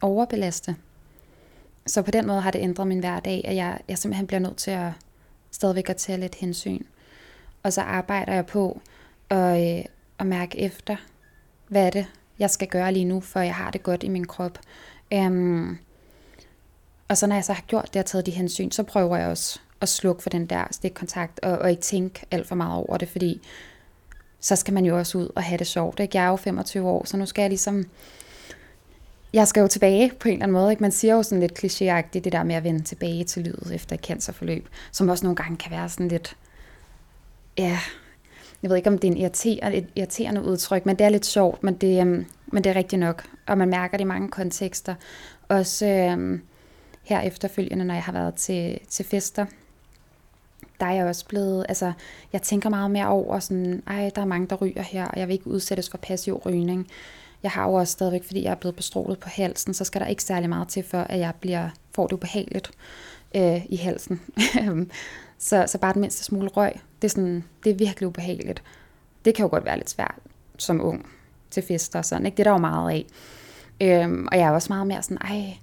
overbelaste. 0.00 0.76
Så 1.86 2.02
på 2.02 2.10
den 2.10 2.26
måde 2.26 2.40
har 2.40 2.50
det 2.50 2.62
ændret 2.62 2.86
min 2.86 3.00
hverdag, 3.00 3.42
at 3.44 3.56
jeg, 3.56 3.80
jeg 3.88 3.98
simpelthen 3.98 4.26
bliver 4.26 4.40
nødt 4.40 4.56
til 4.56 4.70
at 4.70 4.90
stadigvæk 5.50 5.88
at 5.90 5.96
tage 5.96 6.20
lidt 6.20 6.34
hensyn. 6.34 6.82
Og 7.62 7.72
så 7.72 7.80
arbejder 7.80 8.32
jeg 8.32 8.46
på 8.46 8.80
at, 9.30 9.78
øh, 9.78 9.84
at 10.18 10.26
mærke 10.26 10.58
efter, 10.58 10.96
hvad 11.68 11.86
er 11.86 11.90
det, 11.90 12.06
jeg 12.38 12.50
skal 12.50 12.68
gøre 12.68 12.92
lige 12.92 13.04
nu, 13.04 13.20
for 13.20 13.40
jeg 13.40 13.54
har 13.54 13.70
det 13.70 13.82
godt 13.82 14.02
i 14.02 14.08
min 14.08 14.26
krop. 14.26 14.58
Øhm, 15.12 15.78
og 17.08 17.16
så 17.16 17.26
når 17.26 17.34
jeg 17.34 17.44
så 17.44 17.52
har 17.52 17.62
gjort 17.66 17.94
det 17.94 18.00
og 18.00 18.06
taget 18.06 18.26
de 18.26 18.30
hensyn, 18.30 18.70
så 18.70 18.82
prøver 18.82 19.16
jeg 19.16 19.28
også 19.28 19.60
at 19.80 19.88
slukke 19.88 20.22
for 20.22 20.30
den 20.30 20.46
der 20.46 20.64
stikkontakt, 20.70 21.40
og, 21.42 21.58
og 21.58 21.70
ikke 21.70 21.82
tænke 21.82 22.26
alt 22.30 22.48
for 22.48 22.54
meget 22.54 22.74
over 22.74 22.96
det, 22.96 23.08
fordi 23.08 23.40
så 24.40 24.56
skal 24.56 24.74
man 24.74 24.84
jo 24.84 24.98
også 24.98 25.18
ud 25.18 25.28
og 25.36 25.42
have 25.42 25.58
det 25.58 25.66
sjovt. 25.66 26.00
Ikke? 26.00 26.16
Jeg 26.16 26.24
er 26.24 26.30
jo 26.30 26.36
25 26.36 26.88
år, 26.88 27.04
så 27.04 27.16
nu 27.16 27.26
skal 27.26 27.42
jeg 27.42 27.50
ligesom 27.50 27.86
jeg 29.32 29.48
skal 29.48 29.60
jo 29.60 29.68
tilbage 29.68 30.12
på 30.20 30.28
en 30.28 30.34
eller 30.34 30.44
anden 30.44 30.52
måde. 30.52 30.70
Ikke? 30.70 30.82
Man 30.82 30.92
siger 30.92 31.14
jo 31.14 31.22
sådan 31.22 31.40
lidt 31.40 31.64
klichéagtigt 31.64 32.20
det 32.20 32.32
der 32.32 32.42
med 32.42 32.54
at 32.54 32.64
vende 32.64 32.82
tilbage 32.82 33.24
til 33.24 33.42
livet 33.42 33.70
efter 33.74 33.94
et 33.94 34.04
cancerforløb, 34.04 34.68
som 34.92 35.08
også 35.08 35.24
nogle 35.24 35.36
gange 35.36 35.56
kan 35.56 35.70
være 35.70 35.88
sådan 35.88 36.08
lidt, 36.08 36.36
ja, 37.58 37.78
jeg 38.66 38.70
ved 38.70 38.76
ikke, 38.76 38.90
om 38.90 38.98
det 38.98 39.08
er 39.08 39.12
en 39.12 39.18
irriterende, 39.18 39.76
et 39.76 39.86
irriterende 39.96 40.42
udtryk, 40.42 40.86
men 40.86 40.96
det 40.96 41.04
er 41.04 41.08
lidt 41.08 41.26
sjovt, 41.26 41.62
men 41.62 41.74
det, 41.74 42.00
øhm, 42.00 42.26
men 42.46 42.64
det 42.64 42.70
er 42.70 42.76
rigtigt 42.76 43.00
nok, 43.00 43.24
og 43.46 43.58
man 43.58 43.68
mærker 43.68 43.96
det 43.96 44.04
i 44.04 44.06
mange 44.06 44.28
kontekster. 44.28 44.94
Også 45.48 45.86
øhm, 45.86 46.42
her 47.02 47.20
efterfølgende, 47.20 47.84
når 47.84 47.94
jeg 47.94 48.02
har 48.02 48.12
været 48.12 48.34
til, 48.34 48.78
til 48.88 49.04
fester, 49.04 49.46
der 50.80 50.86
er 50.86 50.92
jeg 50.92 51.06
også 51.06 51.26
blevet, 51.26 51.66
altså, 51.68 51.92
jeg 52.32 52.42
tænker 52.42 52.70
meget 52.70 52.90
mere 52.90 53.06
over 53.06 53.38
sådan, 53.38 53.82
ej, 53.86 54.10
der 54.14 54.22
er 54.22 54.26
mange, 54.26 54.46
der 54.46 54.56
ryger 54.56 54.82
her, 54.82 55.04
og 55.04 55.18
jeg 55.18 55.28
vil 55.28 55.34
ikke 55.34 55.46
udsættes 55.46 55.90
for 55.90 55.98
passiv 55.98 56.42
rygning. 56.46 56.88
Jeg 57.42 57.50
har 57.50 57.68
jo 57.68 57.74
også 57.74 57.92
stadigvæk, 57.92 58.24
fordi 58.24 58.42
jeg 58.42 58.50
er 58.50 58.54
blevet 58.54 58.76
bestrålet 58.76 59.18
på 59.18 59.28
halsen, 59.28 59.74
så 59.74 59.84
skal 59.84 60.00
der 60.00 60.06
ikke 60.06 60.22
særlig 60.22 60.48
meget 60.48 60.68
til, 60.68 60.82
for 60.82 60.98
at 60.98 61.18
jeg 61.18 61.32
bliver, 61.40 61.68
får 61.94 62.06
det 62.06 62.12
ubehageligt 62.12 62.70
øh, 63.36 63.66
i 63.66 63.76
halsen. 63.76 64.20
Øhm, 64.62 64.90
så, 65.38 65.64
så 65.66 65.78
bare 65.78 65.92
den 65.92 66.00
mindste 66.00 66.24
smule 66.24 66.48
røg, 66.48 66.72
det 67.02 67.08
er, 67.08 67.10
sådan, 67.10 67.44
det 67.64 67.70
er 67.70 67.76
virkelig 67.76 68.06
ubehageligt. 68.08 68.62
Det 69.24 69.34
kan 69.34 69.42
jo 69.42 69.48
godt 69.48 69.64
være 69.64 69.76
lidt 69.76 69.90
svært 69.90 70.14
som 70.58 70.84
ung 70.84 71.06
til 71.50 71.62
fester 71.62 71.98
og 71.98 72.04
sådan, 72.04 72.26
ikke? 72.26 72.36
Det 72.36 72.40
er 72.40 72.44
der 72.44 72.50
jo 72.50 72.58
meget 72.58 72.90
af. 72.90 73.06
Øhm, 73.80 74.28
og 74.32 74.38
jeg 74.38 74.46
er 74.46 74.50
også 74.50 74.72
meget 74.72 74.86
mere 74.86 75.02
sådan, 75.02 75.18
ej, 75.18 75.56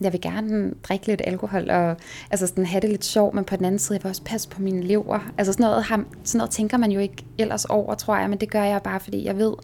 jeg 0.00 0.12
vil 0.12 0.20
gerne 0.20 0.74
drikke 0.82 1.06
lidt 1.06 1.22
alkohol, 1.24 1.70
og 1.70 1.96
altså 2.30 2.46
sådan 2.46 2.66
have 2.66 2.80
det 2.80 2.90
lidt 2.90 3.04
sjovt, 3.04 3.34
men 3.34 3.44
på 3.44 3.56
den 3.56 3.64
anden 3.64 3.78
side, 3.78 3.96
jeg 3.96 4.04
vil 4.04 4.08
også 4.08 4.22
passe 4.22 4.48
på 4.48 4.62
mine 4.62 4.82
lever. 4.82 5.18
Altså 5.38 5.52
sådan 5.52 5.64
noget, 5.64 5.84
har, 5.84 6.04
sådan 6.24 6.38
noget 6.38 6.50
tænker 6.50 6.76
man 6.76 6.90
jo 6.90 7.00
ikke 7.00 7.24
ellers 7.38 7.64
over, 7.64 7.94
tror 7.94 8.16
jeg, 8.16 8.30
men 8.30 8.40
det 8.40 8.50
gør 8.50 8.62
jeg 8.62 8.82
bare, 8.82 9.00
fordi 9.00 9.24
jeg 9.24 9.38
ved, 9.38 9.54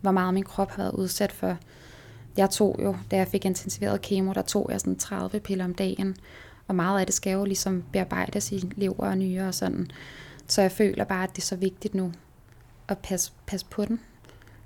hvor 0.00 0.10
meget 0.10 0.34
min 0.34 0.42
krop 0.42 0.70
har 0.70 0.82
været 0.82 0.94
udsat 0.94 1.32
for. 1.32 1.56
Jeg 2.36 2.50
tog 2.50 2.80
jo, 2.82 2.96
da 3.10 3.16
jeg 3.16 3.28
fik 3.28 3.44
intensiveret 3.44 4.02
kemo, 4.02 4.32
der 4.32 4.42
tog 4.42 4.68
jeg 4.70 4.80
sådan 4.80 4.96
30 4.96 5.40
piller 5.40 5.64
om 5.64 5.74
dagen, 5.74 6.16
og 6.68 6.74
meget 6.74 7.00
af 7.00 7.06
det 7.06 7.14
skal 7.14 7.32
jo 7.32 7.44
ligesom 7.44 7.84
bearbejdes 7.92 8.52
i 8.52 8.72
lever 8.76 9.06
og 9.06 9.18
nyre 9.18 9.48
og 9.48 9.54
sådan. 9.54 9.90
Så 10.46 10.62
jeg 10.62 10.72
føler 10.72 11.04
bare, 11.04 11.24
at 11.24 11.36
det 11.36 11.42
er 11.42 11.46
så 11.46 11.56
vigtigt 11.56 11.94
nu 11.94 12.12
at 12.88 12.98
passe, 12.98 13.32
passe 13.46 13.66
på 13.70 13.84
den. 13.84 14.00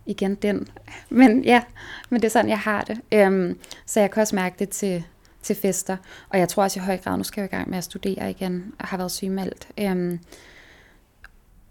Igen 0.06 0.34
den. 0.34 0.68
Men 1.10 1.44
ja, 1.44 1.62
men 2.10 2.20
det 2.20 2.26
er 2.26 2.30
sådan, 2.30 2.48
jeg 2.48 2.58
har 2.58 2.82
det. 2.82 3.00
Øhm, 3.12 3.58
så 3.86 4.00
jeg 4.00 4.10
kan 4.10 4.20
også 4.20 4.36
mærke 4.36 4.56
det 4.58 4.68
til, 4.68 5.04
til 5.42 5.56
fester. 5.56 5.96
Og 6.28 6.38
jeg 6.38 6.48
tror 6.48 6.62
også 6.62 6.80
i 6.80 6.82
høj 6.82 6.96
grad, 6.96 7.16
nu 7.16 7.24
skal 7.24 7.40
jeg 7.40 7.50
i 7.52 7.54
gang 7.56 7.70
med 7.70 7.78
at 7.78 7.84
studere 7.84 8.30
igen, 8.30 8.74
og 8.78 8.86
har 8.86 8.96
været 8.96 9.12
sygemeldt. 9.12 9.68
Øhm, 9.78 10.20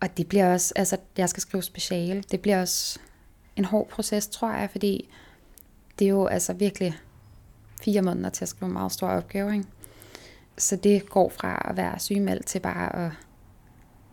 og 0.01 0.17
det 0.17 0.27
bliver 0.27 0.53
også, 0.53 0.73
altså 0.75 0.97
jeg 1.17 1.29
skal 1.29 1.41
skrive 1.41 1.63
speciale, 1.63 2.23
det 2.31 2.39
bliver 2.39 2.61
også 2.61 2.99
en 3.55 3.65
hård 3.65 3.89
proces, 3.89 4.27
tror 4.27 4.51
jeg, 4.51 4.69
fordi 4.71 5.09
det 5.99 6.05
er 6.05 6.09
jo 6.09 6.25
altså 6.25 6.53
virkelig 6.53 6.97
fire 7.83 8.01
måneder 8.01 8.29
til 8.29 8.45
at 8.45 8.49
skrive 8.49 8.67
en 8.67 8.73
meget 8.73 8.91
stor 8.91 9.07
opgave. 9.07 9.53
Ikke? 9.53 9.65
Så 10.61 10.75
det 10.75 11.09
går 11.09 11.29
fra 11.29 11.69
at 11.69 11.77
være 11.77 11.99
sygemeldt 11.99 12.45
til 12.45 12.59
bare 12.59 12.95
at 12.95 13.11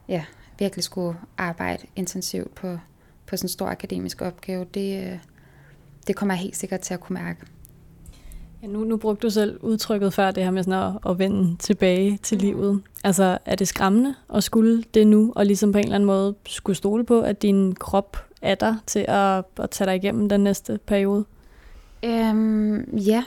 ja, 0.09 0.25
virkelig 0.59 0.85
skulle 0.85 1.19
arbejde 1.39 1.87
intensivt 1.97 2.55
på, 2.55 2.79
på 3.27 3.37
sådan 3.37 3.45
en 3.45 3.49
stor 3.49 3.67
akademisk 3.67 4.23
opgave. 4.23 4.67
Det, 4.75 5.07
øh, 5.07 5.19
det 6.07 6.17
kommer 6.17 6.35
jeg 6.35 6.41
helt 6.41 6.57
sikkert 6.57 6.81
til 6.81 6.95
at 6.95 7.01
kunne 7.01 7.15
mærke. 7.15 7.41
Ja, 8.63 8.67
nu, 8.67 8.85
nu 8.85 8.97
brugte 8.97 9.27
du 9.27 9.31
selv 9.31 9.59
udtrykket 9.63 10.15
før, 10.15 10.31
det 10.31 10.45
her 10.45 10.51
med 10.51 10.63
sådan 10.63 10.95
at, 10.95 11.11
at 11.11 11.19
vende 11.19 11.57
tilbage 11.57 12.19
til 12.23 12.39
mm. 12.39 12.45
livet. 12.45 12.83
Altså, 13.05 13.39
er 13.45 13.55
det 13.55 13.69
skræmmende 13.69 14.15
at 14.35 14.45
skulle 14.45 14.83
det 14.95 15.07
nu, 15.07 15.33
og 15.37 15.47
ligesom 15.47 15.73
på 15.73 15.79
en 15.79 15.85
eller 15.85 15.95
anden 15.95 16.07
måde 16.07 16.35
skulle 16.47 16.77
stole 16.77 17.05
på, 17.05 17.21
at 17.21 17.43
din 17.43 17.75
krop 17.75 18.17
er 18.43 18.55
der 18.55 18.77
til 18.87 19.05
at, 19.09 19.45
at 19.61 19.71
tage 19.71 19.89
dig 19.89 19.97
igennem 19.97 20.29
den 20.29 20.41
næste 20.41 20.79
periode? 20.87 21.25
Øhm, 22.05 22.97
ja, 22.97 23.25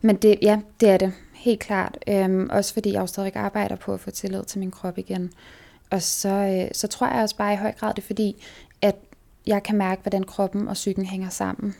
men 0.00 0.16
det, 0.16 0.38
ja, 0.42 0.60
det 0.80 0.88
er 0.88 0.96
det. 0.96 1.12
Helt 1.42 1.60
klart. 1.60 1.98
Øhm, 2.08 2.48
også 2.50 2.72
fordi 2.72 2.92
jeg 2.92 3.00
jo 3.00 3.06
stadig 3.06 3.36
arbejder 3.36 3.76
på 3.76 3.94
at 3.94 4.00
få 4.00 4.10
tillid 4.10 4.44
til 4.44 4.58
min 4.58 4.70
krop 4.70 4.98
igen. 4.98 5.32
Og 5.90 6.02
så, 6.02 6.28
øh, 6.28 6.70
så 6.72 6.88
tror 6.88 7.06
jeg 7.06 7.22
også 7.22 7.36
bare 7.36 7.52
i 7.52 7.56
høj 7.56 7.72
grad, 7.72 7.94
det 7.94 8.02
er 8.02 8.06
fordi, 8.06 8.44
at 8.82 8.96
jeg 9.46 9.62
kan 9.62 9.76
mærke, 9.76 10.02
hvordan 10.02 10.24
kroppen 10.24 10.68
og 10.68 10.74
psyken 10.74 11.06
hænger 11.06 11.28
sammen. 11.28 11.74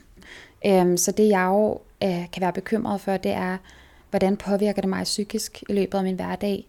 Øhm, 0.67 0.97
så 0.97 1.13
det 1.13 1.29
jeg 1.29 1.47
jo 1.47 1.81
øh, 2.03 2.31
kan 2.33 2.41
være 2.41 2.53
bekymret 2.53 3.01
for, 3.01 3.17
det 3.17 3.33
er, 3.33 3.57
hvordan 4.11 4.37
påvirker 4.37 4.83
det 4.83 4.91
mig 4.91 5.05
psykisk 5.05 5.63
i 5.69 5.73
løbet 5.73 5.99
af 5.99 6.05
min 6.05 6.15
hverdag, 6.15 6.67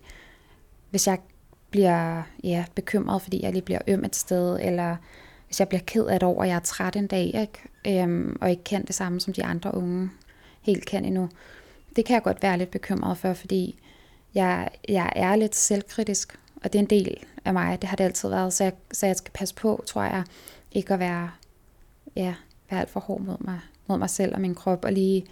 hvis 0.89 1.07
jeg 1.07 1.17
bliver 1.69 2.23
ja, 2.43 2.65
bekymret, 2.75 3.21
fordi 3.21 3.43
jeg 3.43 3.51
lige 3.51 3.61
bliver 3.61 3.81
øm 3.87 4.05
et 4.05 4.15
sted, 4.15 4.59
eller 4.61 4.95
hvis 5.45 5.59
jeg 5.59 5.67
bliver 5.67 5.81
ked 5.87 6.05
af 6.05 6.19
det 6.19 6.29
over, 6.29 6.43
at 6.43 6.49
jeg 6.49 6.55
er 6.55 6.59
træt 6.59 6.95
en 6.95 7.07
dag, 7.07 7.49
ikke? 7.85 8.03
Øhm, 8.03 8.37
og 8.41 8.49
ikke 8.49 8.63
kan 8.63 8.85
det 8.85 8.95
samme, 8.95 9.19
som 9.19 9.33
de 9.33 9.43
andre 9.43 9.75
unge 9.75 10.09
helt 10.61 10.85
kan 10.85 11.05
endnu. 11.05 11.29
Det 11.95 12.05
kan 12.05 12.13
jeg 12.13 12.23
godt 12.23 12.43
være 12.43 12.57
lidt 12.57 12.71
bekymret 12.71 13.17
for, 13.17 13.33
fordi 13.33 13.79
jeg, 14.35 14.69
jeg 14.89 15.13
er 15.15 15.35
lidt 15.35 15.55
selvkritisk, 15.55 16.39
og 16.55 16.73
det 16.73 16.79
er 16.79 16.83
en 16.83 16.89
del 16.89 17.17
af 17.45 17.53
mig. 17.53 17.81
Det 17.81 17.89
har 17.89 17.95
det 17.95 18.03
altid 18.03 18.29
været, 18.29 18.53
så 18.53 18.63
jeg, 18.63 18.73
så 18.91 19.05
jeg 19.05 19.15
skal 19.15 19.31
passe 19.31 19.55
på, 19.55 19.83
tror 19.87 20.03
jeg, 20.03 20.23
ikke 20.71 20.93
at 20.93 20.99
være, 20.99 21.31
ja, 22.15 22.35
være 22.69 22.79
alt 22.79 22.89
for 22.89 22.99
hård 22.99 23.21
mod 23.21 23.37
mig 23.39 23.59
mod 23.87 23.97
mig 23.97 24.09
selv 24.09 24.35
og 24.35 24.41
min 24.41 24.55
krop, 24.55 24.85
og 24.85 24.91
lige 24.91 25.25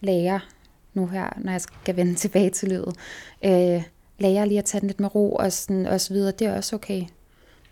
lære 0.00 0.40
nu 0.94 1.06
her, 1.06 1.28
når 1.36 1.52
jeg 1.52 1.60
skal 1.60 1.96
vende 1.96 2.14
tilbage 2.24 2.50
til 2.50 2.68
livet, 2.68 2.96
øh, 3.44 3.82
lære 4.18 4.48
lige 4.48 4.58
at 4.58 4.64
tage 4.64 4.80
den 4.80 4.86
lidt 4.86 5.00
med 5.00 5.14
ro 5.14 5.32
og, 5.32 5.52
sådan, 5.52 5.86
og 5.86 6.00
så 6.00 6.14
videre, 6.14 6.32
det 6.32 6.46
er 6.46 6.56
også 6.56 6.76
okay. 6.76 7.02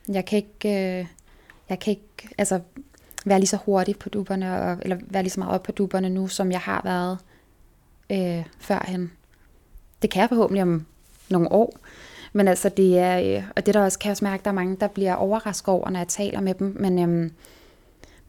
Jeg 0.09 0.25
kan 0.25 0.37
ikke, 0.37 0.99
øh, 0.99 1.07
jeg 1.69 1.79
kan 1.79 1.91
ikke 1.91 2.29
altså, 2.39 2.61
være 3.25 3.39
lige 3.39 3.49
så 3.49 3.57
hurtig 3.57 3.99
på 3.99 4.09
duberne, 4.09 4.63
og, 4.63 4.79
eller 4.83 4.97
være 5.01 5.23
lige 5.23 5.31
så 5.31 5.41
meget 5.41 5.55
op 5.55 5.63
på 5.63 5.73
duberne 5.73 6.11
nu, 6.11 6.29
som 6.29 6.53
jeg 6.53 6.61
har 6.61 6.81
været 6.85 7.19
øh, 8.13 8.45
førhen. 8.59 9.13
Det 10.03 10.11
kan 10.11 10.21
jeg 10.21 10.29
forhåbentlig 10.29 10.63
om 10.63 10.87
nogle 11.29 11.53
år, 11.53 11.77
men 12.33 12.49
altså 12.49 12.69
det 12.69 12.99
er, 12.99 13.37
øh, 13.39 13.45
og 13.57 13.67
det 13.67 13.75
der 13.75 13.85
også 13.85 13.99
kan 13.99 14.09
jeg 14.09 14.13
også 14.13 14.25
mærke, 14.25 14.45
der 14.45 14.51
er 14.51 14.55
mange, 14.55 14.77
der 14.77 14.89
bliver 14.89 15.15
overrasket 15.15 15.69
over, 15.69 15.91
når 15.91 16.01
jeg 16.01 16.09
taler 16.09 16.41
med 16.41 16.55
dem, 16.55 16.77
men 16.81 16.99
øh, 16.99 17.31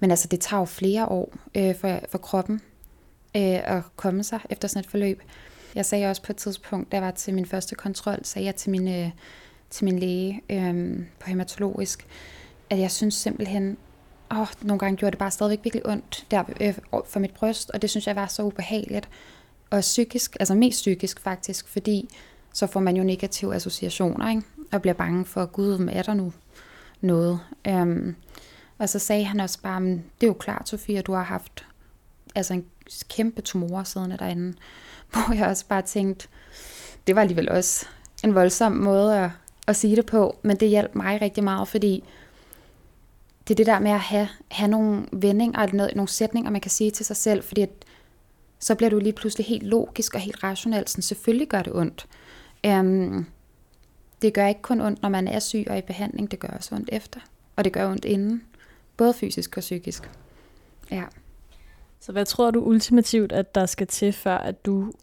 men 0.04 0.12
altså, 0.12 0.28
det 0.28 0.39
tager 0.39 0.62
jo 0.62 0.65
flere 0.65 1.06
år 1.06 1.34
øh, 1.56 1.76
for, 1.76 2.00
for 2.10 2.17
kroppen 2.17 2.62
øh, 3.36 3.78
at 3.78 3.84
komme 3.96 4.24
sig 4.24 4.39
efter 4.50 4.67
sådan 4.67 4.80
et 4.80 4.89
forløb. 4.89 5.22
Jeg 5.76 5.86
sagde 5.86 6.10
også 6.10 6.22
på 6.22 6.32
et 6.32 6.38
tidspunkt, 6.38 6.91
da 6.91 6.98
jeg 6.98 7.04
var 7.04 7.12
til 7.12 7.34
min 7.34 7.46
første 7.46 7.76
kontrol, 7.76 8.19
sagde 8.24 8.46
jeg 8.46 8.56
til 8.56 8.72
min, 8.72 8.88
øh, 8.88 9.10
til 9.69 9.86
min 9.86 10.00
læge 10.00 10.41
øh, 10.50 11.00
på 11.19 11.30
hematologisk, 11.30 12.08
at 12.69 12.80
jeg 12.80 12.91
synes 12.91 13.13
simpelthen, 13.13 13.78
åh, 14.32 14.48
nogle 14.62 14.80
gange 14.80 14.98
gjorde 14.98 15.12
det 15.12 15.19
bare 15.19 15.32
stadigvæk 15.32 15.60
virkelig 15.63 15.86
ondt 15.86 16.26
der 16.32 16.43
øh, 16.62 16.74
for 17.06 17.19
mit 17.19 17.34
bryst, 17.34 17.69
og 17.69 17.82
det 17.82 17.89
synes 17.89 18.08
jeg 18.08 18.15
var 18.15 18.28
så 18.28 18.43
ubehageligt. 18.43 19.10
Og 19.73 19.81
psykisk, 19.81 20.38
altså 20.39 20.55
mest 20.55 20.77
psykisk 20.81 21.19
faktisk, 21.19 21.67
fordi 21.67 22.09
så 22.53 22.67
får 22.67 22.79
man 22.79 22.95
jo 22.95 23.03
negative 23.03 23.55
associationer, 23.55 24.29
ikke? 24.29 24.41
og 24.71 24.81
bliver 24.81 24.93
bange 24.93 25.25
for, 25.25 25.45
gud, 25.45 25.89
er 25.91 26.01
der 26.01 26.13
nu 26.13 26.33
noget? 27.01 27.39
Øhm, 27.67 28.15
og 28.77 28.89
så 28.89 28.99
sagde 28.99 29.23
han 29.23 29.39
også 29.39 29.62
bare, 29.62 29.81
det 29.81 30.23
er 30.23 30.27
jo 30.27 30.33
klart, 30.33 30.69
Sofia, 30.69 31.01
du 31.01 31.13
har 31.13 31.23
haft 31.23 31.65
altså 32.36 32.53
en 32.53 32.65
kæmpe 33.09 33.41
tumor 33.41 33.83
siddende 33.83 34.17
derinde. 34.17 34.53
Hvor 35.12 35.36
jeg 35.36 35.47
også 35.47 35.65
bare 35.67 35.81
tænkte, 35.81 36.27
det 37.07 37.15
var 37.15 37.21
alligevel 37.21 37.49
også 37.49 37.86
en 38.23 38.36
voldsom 38.36 38.71
måde 38.71 39.19
at, 39.19 39.29
at 39.67 39.75
sige 39.75 39.95
det 39.95 40.05
på, 40.05 40.39
men 40.41 40.57
det 40.57 40.69
hjalp 40.69 40.95
mig 40.95 41.21
rigtig 41.21 41.43
meget, 41.43 41.67
fordi 41.67 42.03
det 43.47 43.53
er 43.53 43.55
det 43.55 43.65
der 43.65 43.79
med 43.79 43.91
at 43.91 43.99
have, 43.99 44.29
have 44.51 44.71
nogle 44.71 45.05
vendinger 45.12 45.59
og 45.59 45.69
nogle 45.73 46.07
sætninger, 46.07 46.51
man 46.51 46.62
kan 46.62 46.71
sige 46.71 46.91
til 46.91 47.05
sig 47.05 47.17
selv, 47.17 47.43
fordi 47.43 47.62
at, 47.62 47.69
så 48.63 48.76
bliver 48.76 48.89
du 48.89 48.99
lige 48.99 49.13
pludselig 49.13 49.45
helt 49.45 49.63
logisk 49.63 50.15
og 50.15 50.19
helt 50.19 50.43
rationel. 50.43 50.88
Sådan, 50.88 51.02
selvfølgelig 51.02 51.47
gør 51.47 51.62
det 51.62 51.73
ondt. 51.73 52.08
Um, 52.67 53.26
det 54.21 54.34
gør 54.34 54.47
ikke 54.47 54.62
kun 54.62 54.82
ondt, 54.82 55.02
når 55.02 55.10
man 55.10 55.28
er 55.28 55.39
syg 55.39 55.65
og 55.69 55.78
i 55.78 55.82
behandling, 55.82 56.32
det 56.32 56.39
gør 56.39 56.47
også 56.47 56.76
ondt 56.76 56.89
efter. 56.91 57.19
Og 57.56 57.63
det 57.63 57.73
gør 57.73 57.91
ondt 57.91 58.06
inden. 58.06 58.43
Både 58.97 59.13
fysisk 59.13 59.58
og 59.58 59.62
psykisk. 59.62 60.12
Ja. 60.91 61.04
Så 61.99 62.12
hvad 62.12 62.26
tror 62.26 62.52
du 62.52 62.62
ultimativt, 62.62 63.32
at 63.32 63.56
der 63.56 63.65
skal 63.65 63.88
til, 63.88 64.13
før 64.13 64.38
at 64.38 64.65
du 64.65 64.93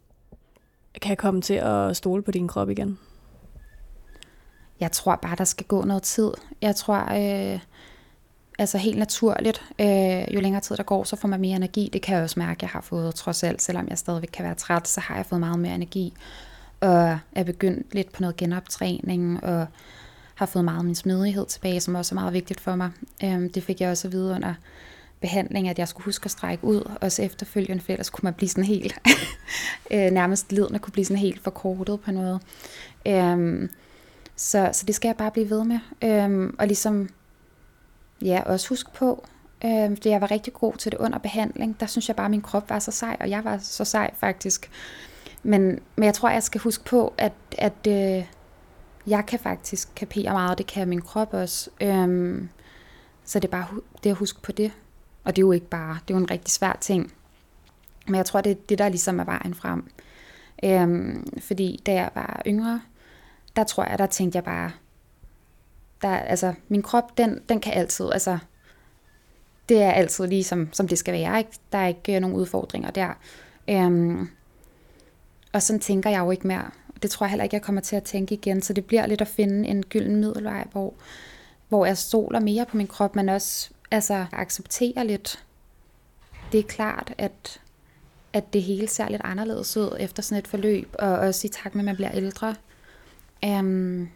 kan 1.01 1.17
komme 1.17 1.41
til 1.41 1.53
at 1.53 1.97
stole 1.97 2.23
på 2.23 2.31
din 2.31 2.47
krop 2.47 2.69
igen? 2.69 2.99
Jeg 4.79 4.91
tror 4.91 5.15
bare, 5.15 5.35
der 5.35 5.43
skal 5.43 5.65
gå 5.65 5.83
noget 5.83 6.03
tid. 6.03 6.31
Jeg 6.61 6.75
tror, 6.75 6.95
øh, 6.95 7.59
altså 8.61 8.77
helt 8.77 8.97
naturligt, 8.97 9.63
øh, 9.79 10.35
jo 10.35 10.39
længere 10.39 10.61
tid 10.61 10.77
der 10.77 10.83
går, 10.83 11.03
så 11.03 11.15
får 11.15 11.27
man 11.27 11.41
mere 11.41 11.55
energi. 11.55 11.89
Det 11.93 12.01
kan 12.01 12.15
jeg 12.15 12.23
også 12.23 12.39
mærke, 12.39 12.59
jeg 12.61 12.69
har 12.69 12.81
fået 12.81 13.15
trods 13.15 13.43
alt. 13.43 13.61
Selvom 13.61 13.87
jeg 13.87 13.97
stadigvæk 13.97 14.29
kan 14.33 14.45
være 14.45 14.55
træt, 14.55 14.87
så 14.87 14.99
har 14.99 15.15
jeg 15.15 15.25
fået 15.25 15.39
meget 15.39 15.59
mere 15.59 15.75
energi. 15.75 16.13
Og 16.79 17.17
er 17.31 17.43
begyndt 17.43 17.93
lidt 17.93 18.11
på 18.11 18.21
noget 18.21 18.37
genoptræning, 18.37 19.43
og 19.43 19.67
har 20.35 20.45
fået 20.45 20.65
meget 20.65 20.77
af 20.77 20.83
min 20.83 20.95
smidighed 20.95 21.45
tilbage, 21.45 21.81
som 21.81 21.95
også 21.95 22.15
er 22.15 22.19
meget 22.19 22.33
vigtigt 22.33 22.59
for 22.59 22.75
mig. 22.75 22.91
Øh, 23.23 23.49
det 23.53 23.63
fik 23.63 23.81
jeg 23.81 23.89
også 23.91 24.07
at 24.07 24.11
vide 24.11 24.33
under 24.35 24.53
behandling, 25.21 25.69
at 25.69 25.79
jeg 25.79 25.87
skulle 25.87 26.05
huske 26.05 26.25
at 26.25 26.31
strække 26.31 26.63
ud, 26.63 26.91
også 27.01 27.21
efterfølgende, 27.21 27.83
for 27.83 27.91
ellers 27.91 28.09
kunne 28.09 28.27
man 28.27 28.33
blive 28.33 28.49
sådan 28.49 28.63
helt, 28.63 28.99
øh, 29.93 30.11
nærmest 30.11 30.51
lidende 30.51 30.79
kunne 30.79 30.93
blive 30.93 31.05
sådan 31.05 31.17
helt 31.17 31.43
forkortet 31.43 31.99
på 31.99 32.11
noget. 32.11 32.41
Øhm, 33.07 33.69
så, 34.35 34.69
så 34.73 34.85
det 34.85 34.95
skal 34.95 35.09
jeg 35.09 35.15
bare 35.15 35.31
blive 35.31 35.49
ved 35.49 35.63
med. 35.63 35.79
Øhm, 36.01 36.55
og 36.59 36.67
ligesom, 36.67 37.09
ja, 38.21 38.41
også 38.45 38.69
husk 38.69 38.93
på, 38.93 39.25
øh, 39.65 39.71
det 39.71 40.05
jeg 40.05 40.21
var 40.21 40.31
rigtig 40.31 40.53
god 40.53 40.73
til 40.73 40.91
det 40.91 40.97
under 40.97 41.17
behandling. 41.17 41.79
Der 41.79 41.85
synes 41.85 42.07
jeg 42.07 42.15
bare, 42.15 42.25
at 42.25 42.31
min 42.31 42.41
krop 42.41 42.69
var 42.69 42.79
så 42.79 42.91
sej, 42.91 43.17
og 43.19 43.29
jeg 43.29 43.43
var 43.43 43.57
så 43.57 43.85
sej 43.85 44.11
faktisk. 44.17 44.71
Men, 45.43 45.79
men 45.95 46.05
jeg 46.05 46.13
tror, 46.13 46.29
jeg 46.29 46.43
skal 46.43 46.61
huske 46.61 46.83
på, 46.83 47.13
at, 47.17 47.33
at 47.57 47.87
øh, 47.87 48.25
jeg 49.07 49.25
kan 49.25 49.39
faktisk 49.39 49.89
kapere 49.95 50.31
meget, 50.31 50.51
og 50.51 50.57
det 50.57 50.67
kan 50.67 50.87
min 50.87 51.01
krop 51.01 51.33
også. 51.33 51.69
Øhm, 51.81 52.49
så 53.23 53.39
det 53.39 53.47
er 53.47 53.51
bare 53.51 53.67
det 54.03 54.09
at 54.09 54.15
huske 54.15 54.41
på 54.41 54.51
det. 54.51 54.71
Og 55.23 55.35
det 55.35 55.41
er 55.41 55.45
jo 55.45 55.51
ikke 55.51 55.69
bare, 55.69 55.97
det 56.07 56.13
er 56.13 56.17
jo 56.17 56.23
en 56.23 56.31
rigtig 56.31 56.51
svær 56.51 56.77
ting. 56.81 57.13
Men 58.07 58.15
jeg 58.15 58.25
tror, 58.25 58.41
det 58.41 58.51
er 58.51 58.55
det, 58.69 58.77
der 58.77 58.89
ligesom 58.89 59.19
er 59.19 59.23
vejen 59.23 59.53
frem. 59.53 59.89
Øhm, 60.63 61.27
fordi 61.39 61.81
da 61.85 61.93
jeg 61.93 62.09
var 62.15 62.41
yngre, 62.47 62.81
der 63.55 63.63
tror 63.63 63.83
jeg, 63.85 63.99
der 63.99 64.05
tænkte 64.05 64.35
jeg 64.35 64.43
bare, 64.43 64.71
der, 66.01 66.09
altså, 66.09 66.53
min 66.67 66.81
krop, 66.81 67.17
den, 67.17 67.41
den 67.49 67.59
kan 67.59 67.73
altid, 67.73 68.09
altså, 68.11 68.37
det 69.69 69.81
er 69.81 69.91
altid 69.91 70.27
lige 70.27 70.43
som, 70.43 70.69
som 70.73 70.87
det 70.87 70.97
skal 70.97 71.13
være. 71.13 71.37
Ikke? 71.37 71.51
Der 71.71 71.77
er 71.77 71.87
ikke 71.87 72.15
øh, 72.15 72.21
nogen 72.21 72.35
udfordringer 72.35 72.91
der. 72.91 73.09
Øhm, 73.69 74.29
og 75.53 75.61
sådan 75.61 75.79
tænker 75.79 76.09
jeg 76.09 76.19
jo 76.19 76.31
ikke 76.31 76.47
mere. 76.47 76.69
Det 77.01 77.11
tror 77.11 77.25
jeg 77.25 77.29
heller 77.29 77.43
ikke, 77.43 77.55
jeg 77.55 77.61
kommer 77.61 77.81
til 77.81 77.95
at 77.95 78.03
tænke 78.03 78.35
igen. 78.35 78.61
Så 78.61 78.73
det 78.73 78.85
bliver 78.85 79.05
lidt 79.05 79.21
at 79.21 79.27
finde 79.27 79.69
en 79.69 79.83
gylden 79.83 80.15
middelvej, 80.15 80.67
hvor, 80.71 80.93
hvor 81.69 81.85
jeg 81.85 81.97
stoler 81.97 82.39
mere 82.39 82.65
på 82.65 82.77
min 82.77 82.87
krop, 82.87 83.15
men 83.15 83.29
også 83.29 83.69
altså, 83.91 84.25
accepterer 84.31 85.03
lidt. 85.03 85.45
Det 86.51 86.59
er 86.59 86.63
klart, 86.63 87.13
at, 87.17 87.61
at 88.33 88.53
det 88.53 88.63
hele 88.63 88.87
ser 88.87 89.09
lidt 89.09 89.21
anderledes 89.25 89.77
ud 89.77 89.95
efter 89.99 90.23
sådan 90.23 90.39
et 90.39 90.47
forløb, 90.47 90.95
og 90.99 91.11
også 91.11 91.47
i 91.47 91.49
takt 91.49 91.75
med, 91.75 91.81
at 91.81 91.85
man 91.85 91.95
bliver 91.95 92.11
ældre. 92.11 92.55
Øhm, 93.45 94.09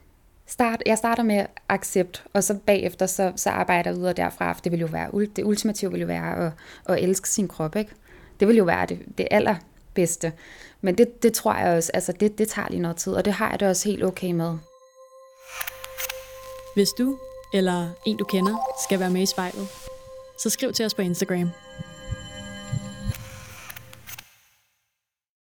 start, 0.47 0.83
jeg 0.85 0.97
starter 0.97 1.23
med 1.23 1.45
accept, 1.69 2.23
og 2.33 2.43
så 2.43 2.57
bagefter 2.65 3.05
så, 3.05 3.33
så 3.35 3.49
arbejder 3.49 3.89
jeg 3.89 3.97
videre 3.97 4.13
derfra, 4.13 4.53
for 4.53 4.61
det 4.61 4.71
vil 4.71 4.79
jo 4.79 4.87
være, 4.91 5.25
det 5.35 5.43
ultimative 5.43 5.91
vil 5.91 6.01
jo 6.01 6.07
være 6.07 6.45
at, 6.45 6.51
at 6.85 7.03
elske 7.03 7.29
sin 7.29 7.47
krop, 7.47 7.75
ikke? 7.75 7.91
Det 8.39 8.47
vil 8.47 8.57
jo 8.57 8.63
være 8.63 8.85
det, 8.85 8.99
det 9.17 9.27
allerbedste. 9.31 10.33
Men 10.81 10.97
det, 10.97 11.23
det 11.23 11.33
tror 11.33 11.55
jeg 11.55 11.77
også, 11.77 11.91
altså 11.93 12.11
det, 12.11 12.37
det 12.37 12.47
tager 12.47 12.67
lige 12.69 12.81
noget 12.81 12.97
tid, 12.97 13.13
og 13.13 13.25
det 13.25 13.33
har 13.33 13.49
jeg 13.49 13.59
det 13.59 13.67
også 13.67 13.89
helt 13.89 14.03
okay 14.03 14.31
med. 14.31 14.57
Hvis 16.75 16.89
du 16.89 17.17
eller 17.53 17.89
en 18.05 18.17
du 18.17 18.25
kender 18.25 18.57
skal 18.83 18.99
være 18.99 19.09
med 19.09 19.21
i 19.21 19.25
spejlet, 19.25 19.67
så 20.39 20.49
skriv 20.49 20.73
til 20.73 20.85
os 20.85 20.93
på 20.93 21.01
Instagram. 21.01 21.49